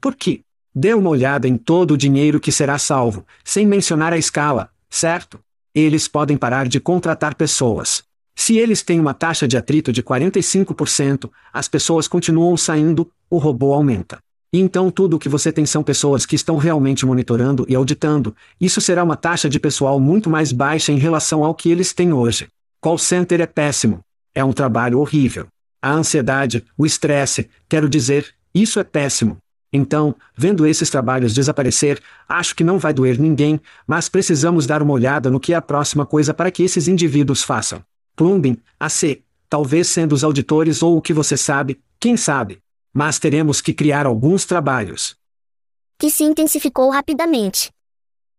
[0.00, 0.40] Por quê?
[0.74, 5.38] Dê uma olhada em todo o dinheiro que será salvo, sem mencionar a escala, certo?
[5.74, 8.02] Eles podem parar de contratar pessoas.
[8.34, 13.74] Se eles têm uma taxa de atrito de 45%, as pessoas continuam saindo, o robô
[13.74, 14.18] aumenta.
[14.52, 18.34] E então tudo o que você tem são pessoas que estão realmente monitorando e auditando,
[18.58, 22.12] isso será uma taxa de pessoal muito mais baixa em relação ao que eles têm
[22.12, 22.48] hoje.
[22.80, 24.00] Call center é péssimo.
[24.34, 25.46] É um trabalho horrível.
[25.82, 29.36] A ansiedade, o estresse, quero dizer, isso é péssimo.
[29.70, 34.94] Então, vendo esses trabalhos desaparecer, acho que não vai doer ninguém, mas precisamos dar uma
[34.94, 37.84] olhada no que é a próxima coisa para que esses indivíduos façam.
[38.16, 42.60] Plumbing, AC, talvez sendo os auditores ou o que você sabe, quem sabe.
[42.94, 45.14] Mas teremos que criar alguns trabalhos.
[45.98, 47.70] Que se intensificou rapidamente.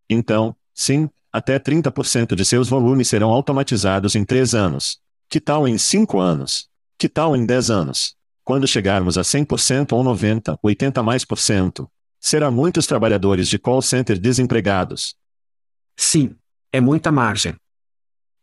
[0.09, 4.99] Então, sim, até 30% de seus volumes serão automatizados em 3 anos.
[5.29, 6.67] Que tal em 5 anos?
[6.97, 8.15] Que tal em 10 anos?
[8.43, 11.89] Quando chegarmos a 100% ou 90, 80 mais por cento,
[12.19, 15.15] será muitos trabalhadores de call center desempregados.
[15.95, 16.35] Sim,
[16.71, 17.55] é muita margem.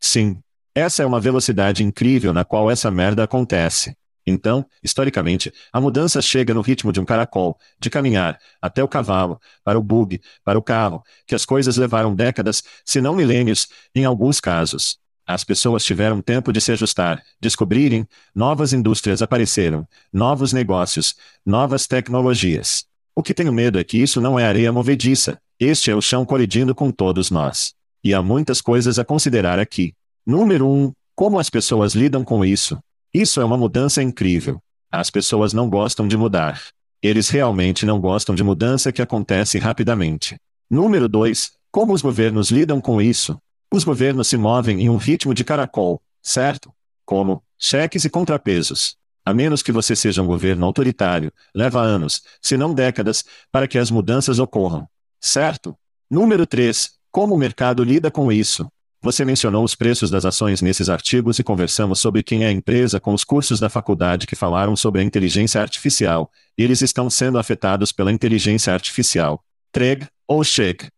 [0.01, 0.39] Sim.
[0.75, 3.97] Essa é uma velocidade incrível na qual essa merda acontece.
[4.29, 9.41] Então, historicamente, a mudança chega no ritmo de um caracol, de caminhar, até o cavalo,
[9.65, 14.05] para o bug, para o carro, que as coisas levaram décadas, se não milênios, em
[14.05, 14.99] alguns casos.
[15.27, 21.15] As pessoas tiveram tempo de se ajustar, descobrirem, novas indústrias apareceram, novos negócios,
[21.45, 22.85] novas tecnologias.
[23.15, 26.25] O que tenho medo é que isso não é areia movediça, este é o chão
[26.25, 27.73] colidindo com todos nós.
[28.05, 29.95] E há muitas coisas a considerar aqui.
[30.27, 30.85] Número 1.
[30.85, 32.79] Um, como as pessoas lidam com isso?
[33.13, 34.61] Isso é uma mudança incrível.
[34.91, 36.63] As pessoas não gostam de mudar.
[37.03, 40.37] Eles realmente não gostam de mudança que acontece rapidamente.
[40.71, 41.53] Número 2.
[41.71, 43.39] Como os governos lidam com isso?
[43.73, 46.73] Os governos se movem em um ritmo de caracol, certo?
[47.05, 48.97] Como cheques e contrapesos.
[49.25, 53.79] A menos que você seja um governo autoritário, leva anos, se não décadas, para que
[53.79, 54.89] as mudanças ocorram.
[55.21, 55.77] Certo?
[56.11, 56.91] Número 3.
[57.11, 58.67] Como o mercado lida com isso?
[59.01, 62.99] Você mencionou os preços das ações nesses artigos e conversamos sobre quem é a empresa
[62.99, 66.33] com os cursos da faculdade que falaram sobre a inteligência artificial.
[66.57, 69.45] Eles estão sendo afetados pela inteligência artificial.
[69.71, 70.89] Treg ou Cheg?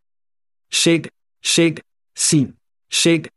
[0.70, 1.10] Cheg,
[1.42, 1.82] Cheg,
[2.14, 2.54] sim,
[2.88, 3.28] Cheg.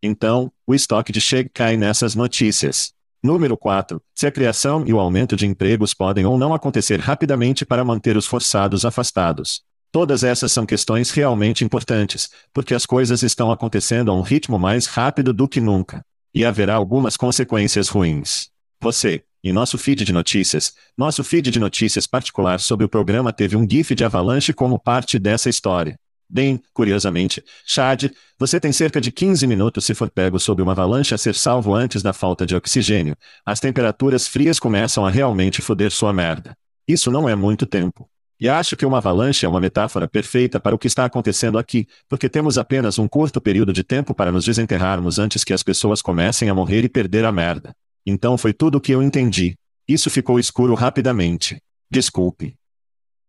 [0.00, 2.92] Então, o estoque de Chegg cai nessas notícias.
[3.20, 4.00] Número 4.
[4.14, 8.16] Se a criação e o aumento de empregos podem ou não acontecer rapidamente para manter
[8.16, 9.62] os forçados afastados.
[9.92, 14.86] Todas essas são questões realmente importantes, porque as coisas estão acontecendo a um ritmo mais
[14.86, 16.04] rápido do que nunca.
[16.32, 18.50] E haverá algumas consequências ruins.
[18.80, 23.56] Você, em nosso feed de notícias, nosso feed de notícias particular sobre o programa teve
[23.56, 25.96] um GIF de avalanche como parte dessa história.
[26.28, 31.12] Bem, curiosamente, Chad, você tem cerca de 15 minutos se for pego sob uma avalanche
[31.12, 33.16] a ser salvo antes da falta de oxigênio.
[33.44, 36.56] As temperaturas frias começam a realmente foder sua merda.
[36.86, 38.08] Isso não é muito tempo.
[38.40, 41.86] E acho que uma avalanche é uma metáfora perfeita para o que está acontecendo aqui,
[42.08, 46.00] porque temos apenas um curto período de tempo para nos desenterrarmos antes que as pessoas
[46.00, 47.74] comecem a morrer e perder a merda.
[48.06, 49.54] Então foi tudo o que eu entendi.
[49.86, 51.60] Isso ficou escuro rapidamente.
[51.90, 52.54] Desculpe.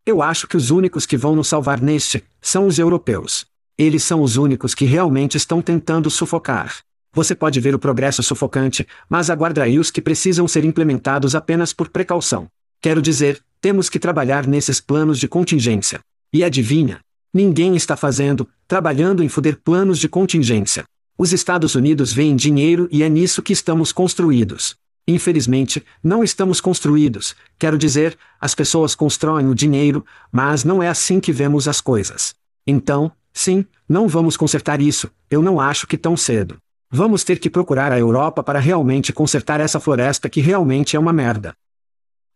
[0.05, 3.45] Eu acho que os únicos que vão nos salvar neste são os europeus.
[3.77, 6.77] Eles são os únicos que realmente estão tentando sufocar.
[7.13, 11.89] Você pode ver o progresso sufocante, mas aguarda os que precisam ser implementados apenas por
[11.89, 12.47] precaução.
[12.79, 15.99] Quero dizer, temos que trabalhar nesses planos de contingência.
[16.33, 16.99] E adivinha?
[17.33, 20.83] Ninguém está fazendo, trabalhando em foder planos de contingência.
[21.17, 24.75] Os Estados Unidos veem dinheiro e é nisso que estamos construídos.
[25.07, 31.19] Infelizmente, não estamos construídos, quero dizer, as pessoas constroem o dinheiro, mas não é assim
[31.19, 32.33] que vemos as coisas.
[32.65, 36.57] Então, sim, não vamos consertar isso, eu não acho que tão cedo.
[36.89, 41.13] Vamos ter que procurar a Europa para realmente consertar essa floresta que realmente é uma
[41.13, 41.53] merda.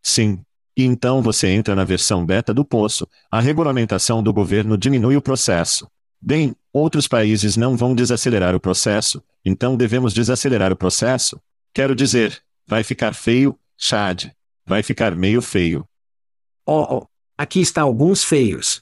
[0.01, 0.39] Sim.
[0.77, 5.21] E então você entra na versão beta do poço, a regulamentação do governo diminui o
[5.21, 5.89] processo.
[6.21, 11.39] Bem, outros países não vão desacelerar o processo, então devemos desacelerar o processo?
[11.73, 14.31] Quero dizer, Vai ficar feio, Chad.
[14.65, 15.87] Vai ficar meio feio.
[16.65, 17.07] Oh, oh.
[17.37, 18.81] Aqui está alguns feios.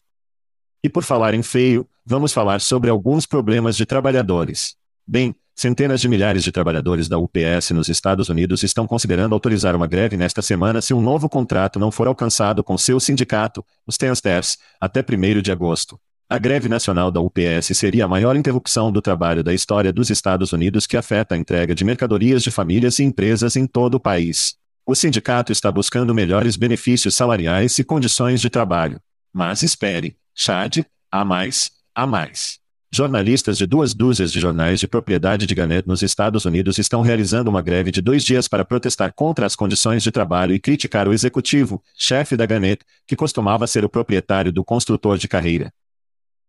[0.82, 4.78] E por falar em feio, vamos falar sobre alguns problemas de trabalhadores.
[5.06, 9.88] Bem, centenas de milhares de trabalhadores da UPS nos Estados Unidos estão considerando autorizar uma
[9.88, 14.58] greve nesta semana se um novo contrato não for alcançado com seu sindicato, os Teamsters,
[14.80, 16.00] até 1 de agosto.
[16.30, 20.52] A greve nacional da UPS seria a maior interrupção do trabalho da história dos Estados
[20.52, 24.56] Unidos que afeta a entrega de mercadorias de famílias e empresas em todo o país.
[24.86, 29.00] O sindicato está buscando melhores benefícios salariais e condições de trabalho.
[29.32, 30.80] Mas espere, Chad,
[31.12, 32.63] há mais, há mais.
[32.96, 37.50] Jornalistas de duas dúzias de jornais de propriedade de Gannett nos Estados Unidos estão realizando
[37.50, 41.12] uma greve de dois dias para protestar contra as condições de trabalho e criticar o
[41.12, 45.74] executivo, chefe da Gannett, que costumava ser o proprietário do construtor de carreira.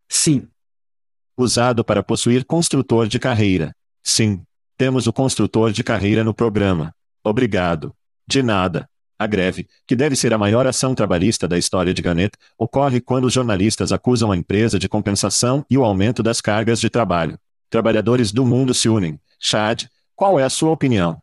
[0.06, 0.46] Sim.
[1.34, 3.74] Usado para possuir construtor de carreira.
[4.02, 4.42] Sim.
[4.76, 6.94] Temos o construtor de carreira no programa.
[7.24, 7.94] Obrigado.
[8.26, 8.86] De nada.
[9.18, 13.26] A greve, que deve ser a maior ação trabalhista da história de Gannett, ocorre quando
[13.26, 17.38] os jornalistas acusam a empresa de compensação e o aumento das cargas de trabalho.
[17.70, 19.18] Trabalhadores do mundo se unem.
[19.38, 19.84] Chad,
[20.16, 21.18] qual é a sua opinião?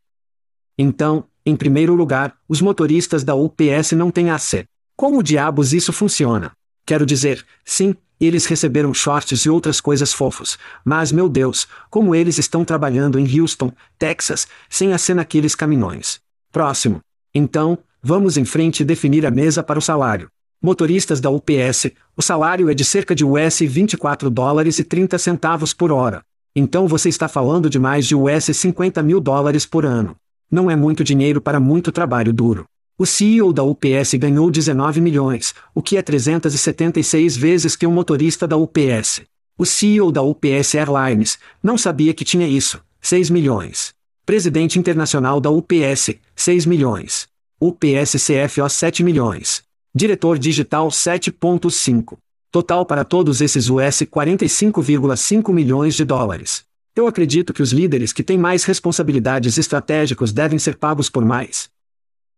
[0.78, 4.66] Então, em primeiro lugar, os motoristas da UPS não têm AC.
[4.96, 6.52] Como diabos isso funciona?
[6.86, 12.38] Quero dizer, sim, eles receberam shorts e outras coisas fofos, mas meu Deus, como eles
[12.38, 16.22] estão trabalhando em Houston, Texas, sem a ser naqueles caminhões.
[16.52, 17.02] Próximo.
[17.34, 20.30] Então, vamos em frente e definir a mesa para o salário.
[20.62, 25.74] Motoristas da UPS, o salário é de cerca de US 24 dólares e 30 centavos
[25.74, 26.22] por hora.
[26.56, 30.16] Então você está falando de mais de US 50 mil dólares por ano.
[30.52, 32.66] Não é muito dinheiro para muito trabalho duro.
[32.98, 38.46] O CEO da UPS ganhou 19 milhões, o que é 376 vezes que um motorista
[38.48, 39.22] da UPS.
[39.58, 43.96] O CEO da UPS Airlines não sabia que tinha isso, 6 milhões.
[44.24, 47.28] Presidente internacional da UPS, 6 milhões.
[47.60, 49.64] UPS CFO 7 milhões.
[49.94, 52.18] Diretor digital 7.5.
[52.52, 56.64] Total para todos esses US 45,5 milhões de dólares.
[56.96, 61.70] Eu acredito que os líderes que têm mais responsabilidades estratégicas devem ser pagos por mais.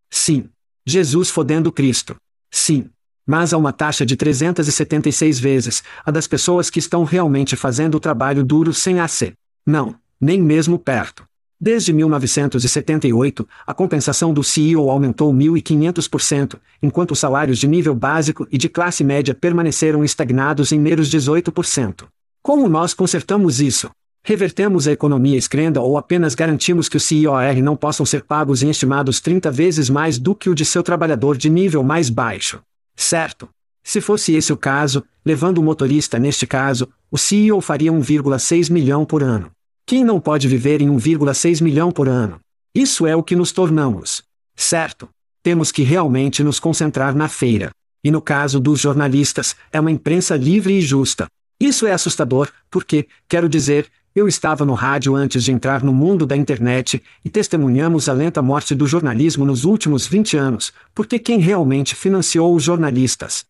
[0.10, 0.50] Sim.
[0.86, 2.16] Jesus fodendo Cristo.
[2.50, 2.90] Sim.
[3.26, 8.00] Mas há uma taxa de 376 vezes a das pessoas que estão realmente fazendo o
[8.00, 9.34] trabalho duro sem AC.
[9.66, 11.26] Não, nem mesmo perto.
[11.60, 18.58] Desde 1978, a compensação do CEO aumentou 1.500%, enquanto os salários de nível básico e
[18.58, 22.06] de classe média permaneceram estagnados em meros 18%.
[22.41, 23.89] Como nós consertamos isso?
[24.26, 28.70] Revertemos a economia escrenda ou apenas garantimos que os CIOR não possam ser pagos em
[28.70, 32.62] estimados 30 vezes mais do que o de seu trabalhador de nível mais baixo.
[32.95, 33.49] Certo?
[33.84, 39.04] Se fosse esse o caso, levando o motorista neste caso, o CEO faria 1,6 milhão
[39.04, 39.51] por ano.
[39.86, 42.40] Quem não pode viver em 1,6 milhão por ano?
[42.74, 44.24] Isso é o que nos tornamos.
[44.56, 45.10] Certo?
[45.44, 47.70] Temos que realmente nos concentrar na feira.
[48.02, 51.28] E no caso dos jornalistas, é uma imprensa livre e justa.
[51.60, 56.24] Isso é assustador, porque, quero dizer, Eu estava no rádio antes de entrar no mundo
[56.26, 61.40] da internet, e testemunhamos a lenta morte do jornalismo nos últimos 20 anos, porque quem
[61.40, 63.44] realmente financiou os jornalistas?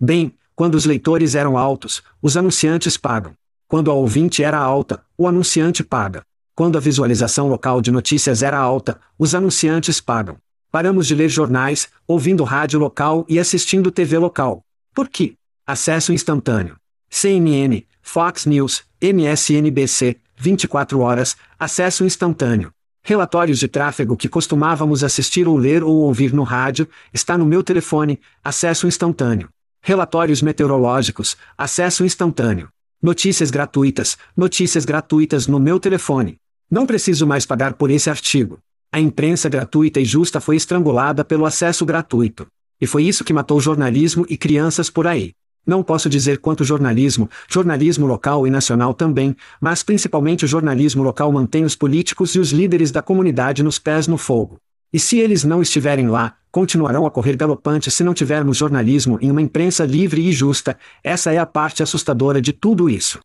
[0.00, 3.34] Bem, quando os leitores eram altos, os anunciantes pagam.
[3.74, 6.22] Quando a ouvinte era alta, o anunciante paga.
[6.54, 10.36] Quando a visualização local de notícias era alta, os anunciantes pagam.
[10.70, 14.62] Paramos de ler jornais, ouvindo rádio local e assistindo TV local.
[14.94, 15.34] Por quê?
[15.66, 16.76] Acesso instantâneo.
[17.10, 22.70] CNN, Fox News, MSNBC, 24 horas, acesso instantâneo.
[23.02, 27.64] Relatórios de tráfego que costumávamos assistir ou ler ou ouvir no rádio, está no meu
[27.64, 29.48] telefone, acesso instantâneo.
[29.82, 32.68] Relatórios meteorológicos, acesso instantâneo.
[33.04, 36.38] Notícias gratuitas, notícias gratuitas no meu telefone.
[36.70, 38.58] Não preciso mais pagar por esse artigo.
[38.90, 42.46] A imprensa gratuita e justa foi estrangulada pelo acesso gratuito.
[42.80, 45.32] E foi isso que matou jornalismo e crianças por aí.
[45.66, 51.30] Não posso dizer quanto jornalismo, jornalismo local e nacional também, mas principalmente o jornalismo local
[51.30, 54.56] mantém os políticos e os líderes da comunidade nos pés no fogo.
[54.90, 59.28] E se eles não estiverem lá, continuarão a correr galopante se não tivermos jornalismo em
[59.28, 60.78] uma imprensa livre e justa.
[61.02, 63.18] Essa é a parte assustadora de tudo isso.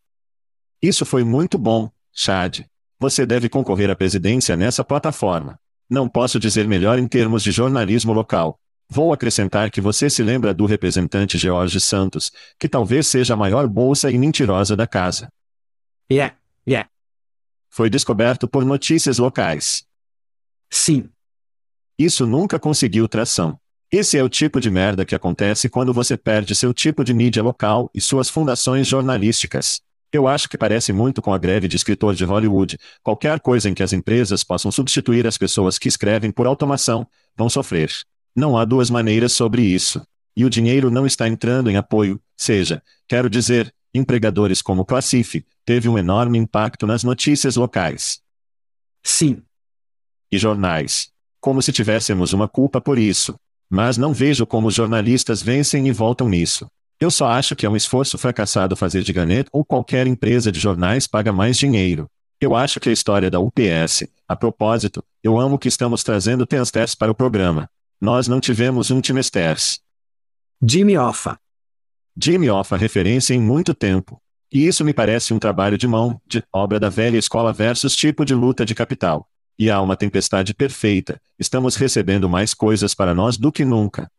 [0.81, 2.61] Isso foi muito bom, Chad.
[2.99, 5.59] Você deve concorrer à presidência nessa plataforma.
[5.87, 8.59] Não posso dizer melhor em termos de jornalismo local.
[8.89, 13.67] Vou acrescentar que você se lembra do representante George Santos, que talvez seja a maior
[13.67, 15.31] bolsa e mentirosa da casa.
[16.11, 16.35] Yeah,
[16.67, 16.89] yeah.
[17.69, 19.85] Foi descoberto por notícias locais.
[20.67, 21.11] Sim.
[21.99, 23.59] Isso nunca conseguiu tração.
[23.91, 27.43] Esse é o tipo de merda que acontece quando você perde seu tipo de mídia
[27.43, 29.81] local e suas fundações jornalísticas.
[30.09, 32.79] Eu acho que parece muito com a greve de escritor de Hollywood.
[33.03, 37.49] Qualquer coisa em que as empresas possam substituir as pessoas que escrevem por automação, vão
[37.49, 37.91] sofrer.
[38.33, 40.01] Não há duas maneiras sobre isso.
[40.37, 45.89] E o dinheiro não está entrando em apoio, seja, quero dizer, empregadores como Classif, teve
[45.89, 48.21] um enorme impacto nas notícias locais.
[49.03, 49.43] Sim.
[50.31, 51.11] E jornais.
[51.39, 53.35] Como se tivéssemos uma culpa por isso.
[53.69, 56.67] Mas não vejo como os jornalistas vencem e voltam nisso.
[56.99, 60.59] Eu só acho que é um esforço fracassado fazer de Gannett ou qualquer empresa de
[60.59, 62.07] jornais paga mais dinheiro.
[62.41, 66.95] Eu acho que a história da UPS, a propósito, eu amo que estamos trazendo Tensters
[66.95, 67.69] para o programa.
[68.01, 69.79] Nós não tivemos um Timesters.
[70.61, 71.37] Jimmy Offa.
[72.21, 74.21] Jimmy Offa referência em muito tempo.
[74.51, 78.25] E isso me parece um trabalho de mão, de obra da velha escola versus tipo
[78.25, 79.27] de luta de capital.
[79.59, 81.21] E há uma tempestade perfeita.
[81.37, 84.09] Estamos recebendo mais coisas para nós do que nunca.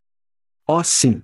[0.69, 1.23] Oh, sim.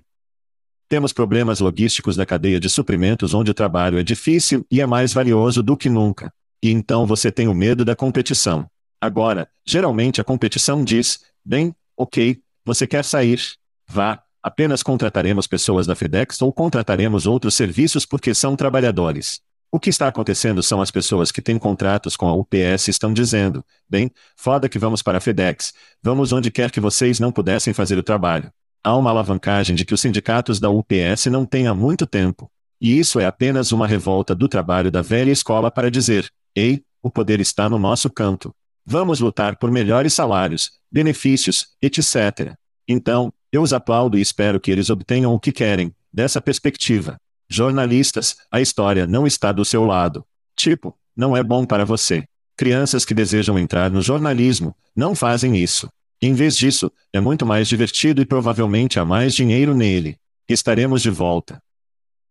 [0.88, 5.12] Temos problemas logísticos da cadeia de suprimentos onde o trabalho é difícil e é mais
[5.12, 6.32] valioso do que nunca.
[6.62, 8.66] E então você tem o medo da competição.
[8.98, 13.40] Agora, geralmente a competição diz: bem, ok, você quer sair?
[13.86, 19.40] Vá, apenas contrataremos pessoas da FedEx ou contrataremos outros serviços porque são trabalhadores.
[19.70, 23.64] O que está acontecendo são as pessoas que têm contratos com a UPS estão dizendo:
[23.88, 27.98] bem, foda que vamos para a FedEx, vamos onde quer que vocês não pudessem fazer
[27.98, 28.50] o trabalho.
[28.82, 32.50] Há uma alavancagem de que os sindicatos da UPS não têm há muito tempo.
[32.80, 37.10] E isso é apenas uma revolta do trabalho da velha escola para dizer: ei, o
[37.10, 38.54] poder está no nosso canto.
[38.84, 42.54] Vamos lutar por melhores salários, benefícios, etc.
[42.86, 47.18] Então, eu os aplaudo e espero que eles obtenham o que querem, dessa perspectiva.
[47.48, 50.26] Jornalistas, a história não está do seu lado.
[50.56, 52.26] Tipo, não é bom para você.
[52.56, 55.88] Crianças que desejam entrar no jornalismo, não fazem isso.
[56.20, 60.18] Em vez disso, é muito mais divertido e provavelmente há mais dinheiro nele.
[60.48, 61.62] Estaremos de volta.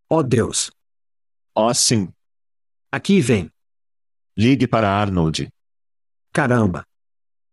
[0.10, 0.72] Oh Deus.
[1.54, 2.10] Oh sim.
[2.92, 3.52] Aqui vem.
[4.36, 5.50] Ligue para Arnold.
[6.34, 6.86] Caramba.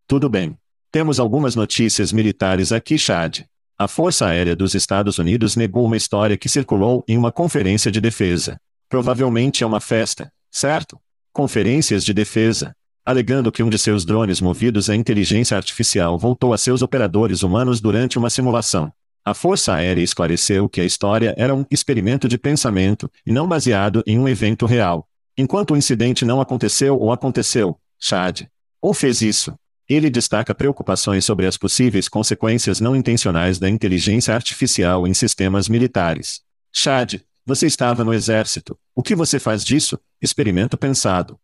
[0.06, 0.56] Tudo bem.
[0.90, 3.44] Temos algumas notícias militares aqui, Chad.
[3.82, 8.00] A Força Aérea dos Estados Unidos negou uma história que circulou em uma conferência de
[8.00, 8.56] defesa.
[8.88, 11.00] Provavelmente é uma festa, certo?
[11.32, 12.72] Conferências de defesa
[13.04, 17.80] alegando que um de seus drones movidos a inteligência artificial voltou a seus operadores humanos
[17.80, 18.92] durante uma simulação.
[19.24, 24.04] A Força Aérea esclareceu que a história era um experimento de pensamento e não baseado
[24.06, 25.08] em um evento real.
[25.36, 28.42] Enquanto o incidente não aconteceu ou aconteceu, Chad.
[28.80, 29.52] Ou fez isso.
[29.92, 36.40] Ele destaca preocupações sobre as possíveis consequências não intencionais da inteligência artificial em sistemas militares.
[36.72, 38.78] Chad, você estava no exército.
[38.94, 39.98] O que você faz disso?
[40.18, 41.38] Experimento pensado.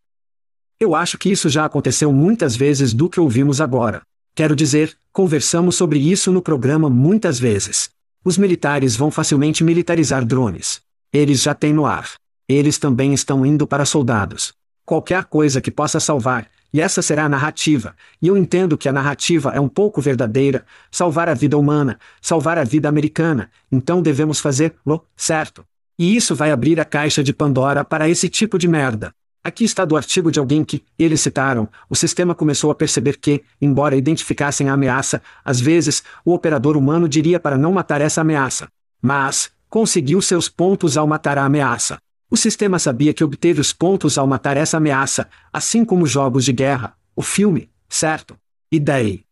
[0.81, 4.01] Eu acho que isso já aconteceu muitas vezes do que ouvimos agora.
[4.35, 7.91] Quero dizer, conversamos sobre isso no programa muitas vezes.
[8.25, 10.81] Os militares vão facilmente militarizar drones.
[11.13, 12.15] Eles já têm no ar.
[12.49, 14.55] Eles também estão indo para soldados.
[14.87, 18.93] Qualquer coisa que possa salvar, e essa será a narrativa, e eu entendo que a
[18.93, 24.41] narrativa é um pouco verdadeira, salvar a vida humana, salvar a vida americana, então devemos
[24.41, 25.65] fazer, lo, certo.
[25.99, 29.13] E isso vai abrir a caixa de Pandora para esse tipo de merda.
[29.43, 33.43] Aqui está do artigo de alguém que, eles citaram, o sistema começou a perceber que,
[33.61, 38.69] embora identificassem a ameaça, às vezes, o operador humano diria para não matar essa ameaça.
[39.01, 41.99] Mas, conseguiu seus pontos ao matar a ameaça.
[42.31, 46.45] O sistema sabia que obteve os pontos ao matar essa ameaça, assim como os jogos
[46.45, 48.39] de guerra, o filme, certo?
[48.71, 49.25] E daí?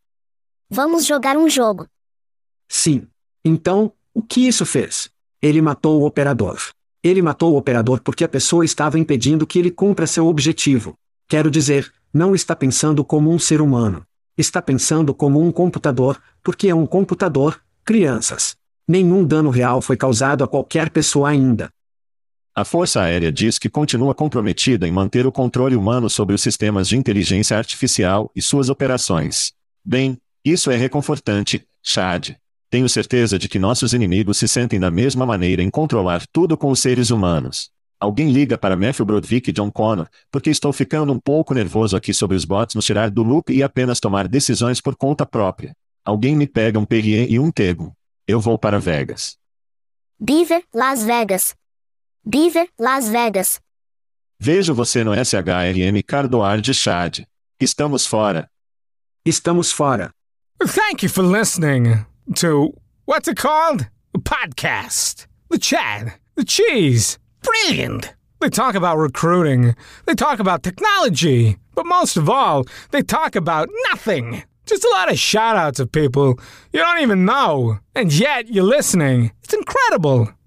[0.70, 1.86] Vamos jogar um jogo.
[2.66, 3.06] Sim.
[3.44, 5.10] Então, o que isso fez?
[5.42, 6.58] Ele matou o operador.
[7.02, 10.94] Ele matou o operador porque a pessoa estava impedindo que ele cumpra seu objetivo.
[11.28, 14.04] Quero dizer, não está pensando como um ser humano.
[14.38, 18.56] Está pensando como um computador, porque é um computador, crianças.
[18.88, 21.70] Nenhum dano real foi causado a qualquer pessoa ainda.
[22.58, 26.88] A Força Aérea diz que continua comprometida em manter o controle humano sobre os sistemas
[26.88, 29.52] de inteligência artificial e suas operações.
[29.84, 32.30] Bem, isso é reconfortante, Chad.
[32.70, 36.70] Tenho certeza de que nossos inimigos se sentem da mesma maneira em controlar tudo com
[36.70, 37.68] os seres humanos.
[38.00, 42.14] Alguém liga para Matthew Broderick e John Connor, porque estou ficando um pouco nervoso aqui
[42.14, 45.76] sobre os bots nos tirar do loop e apenas tomar decisões por conta própria.
[46.02, 47.92] Alguém me pega um Perrier e um Tego.
[48.26, 49.36] Eu vou para Vegas.
[50.18, 51.54] Beaver, Las Vegas.
[52.28, 53.60] Beaver, Las Vegas.
[54.40, 57.24] Vejo você no SHRM Cardoar de Chad.
[57.60, 58.48] Estamos fora.
[59.24, 60.10] Estamos fora.
[60.60, 62.04] Thank you for listening
[62.34, 62.72] to
[63.04, 63.88] what's it called?
[64.14, 65.26] A podcast.
[65.50, 66.14] The Chad.
[66.34, 67.18] The Cheese.
[67.42, 68.12] Brilliant.
[68.40, 69.76] They talk about recruiting.
[70.06, 71.56] They talk about technology.
[71.74, 74.42] But most of all, they talk about nothing.
[74.66, 76.40] Just a lot of shout outs of people
[76.72, 77.78] you don't even know.
[77.94, 79.30] And yet you're listening.
[79.44, 80.28] It's incredible.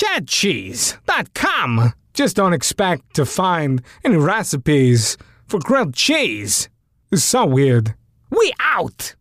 [0.00, 1.92] www.chadcheese.com.
[2.12, 6.68] Just don't expect to find any recipes for grilled cheese.
[7.12, 7.94] It's so weird.
[8.30, 9.14] We out!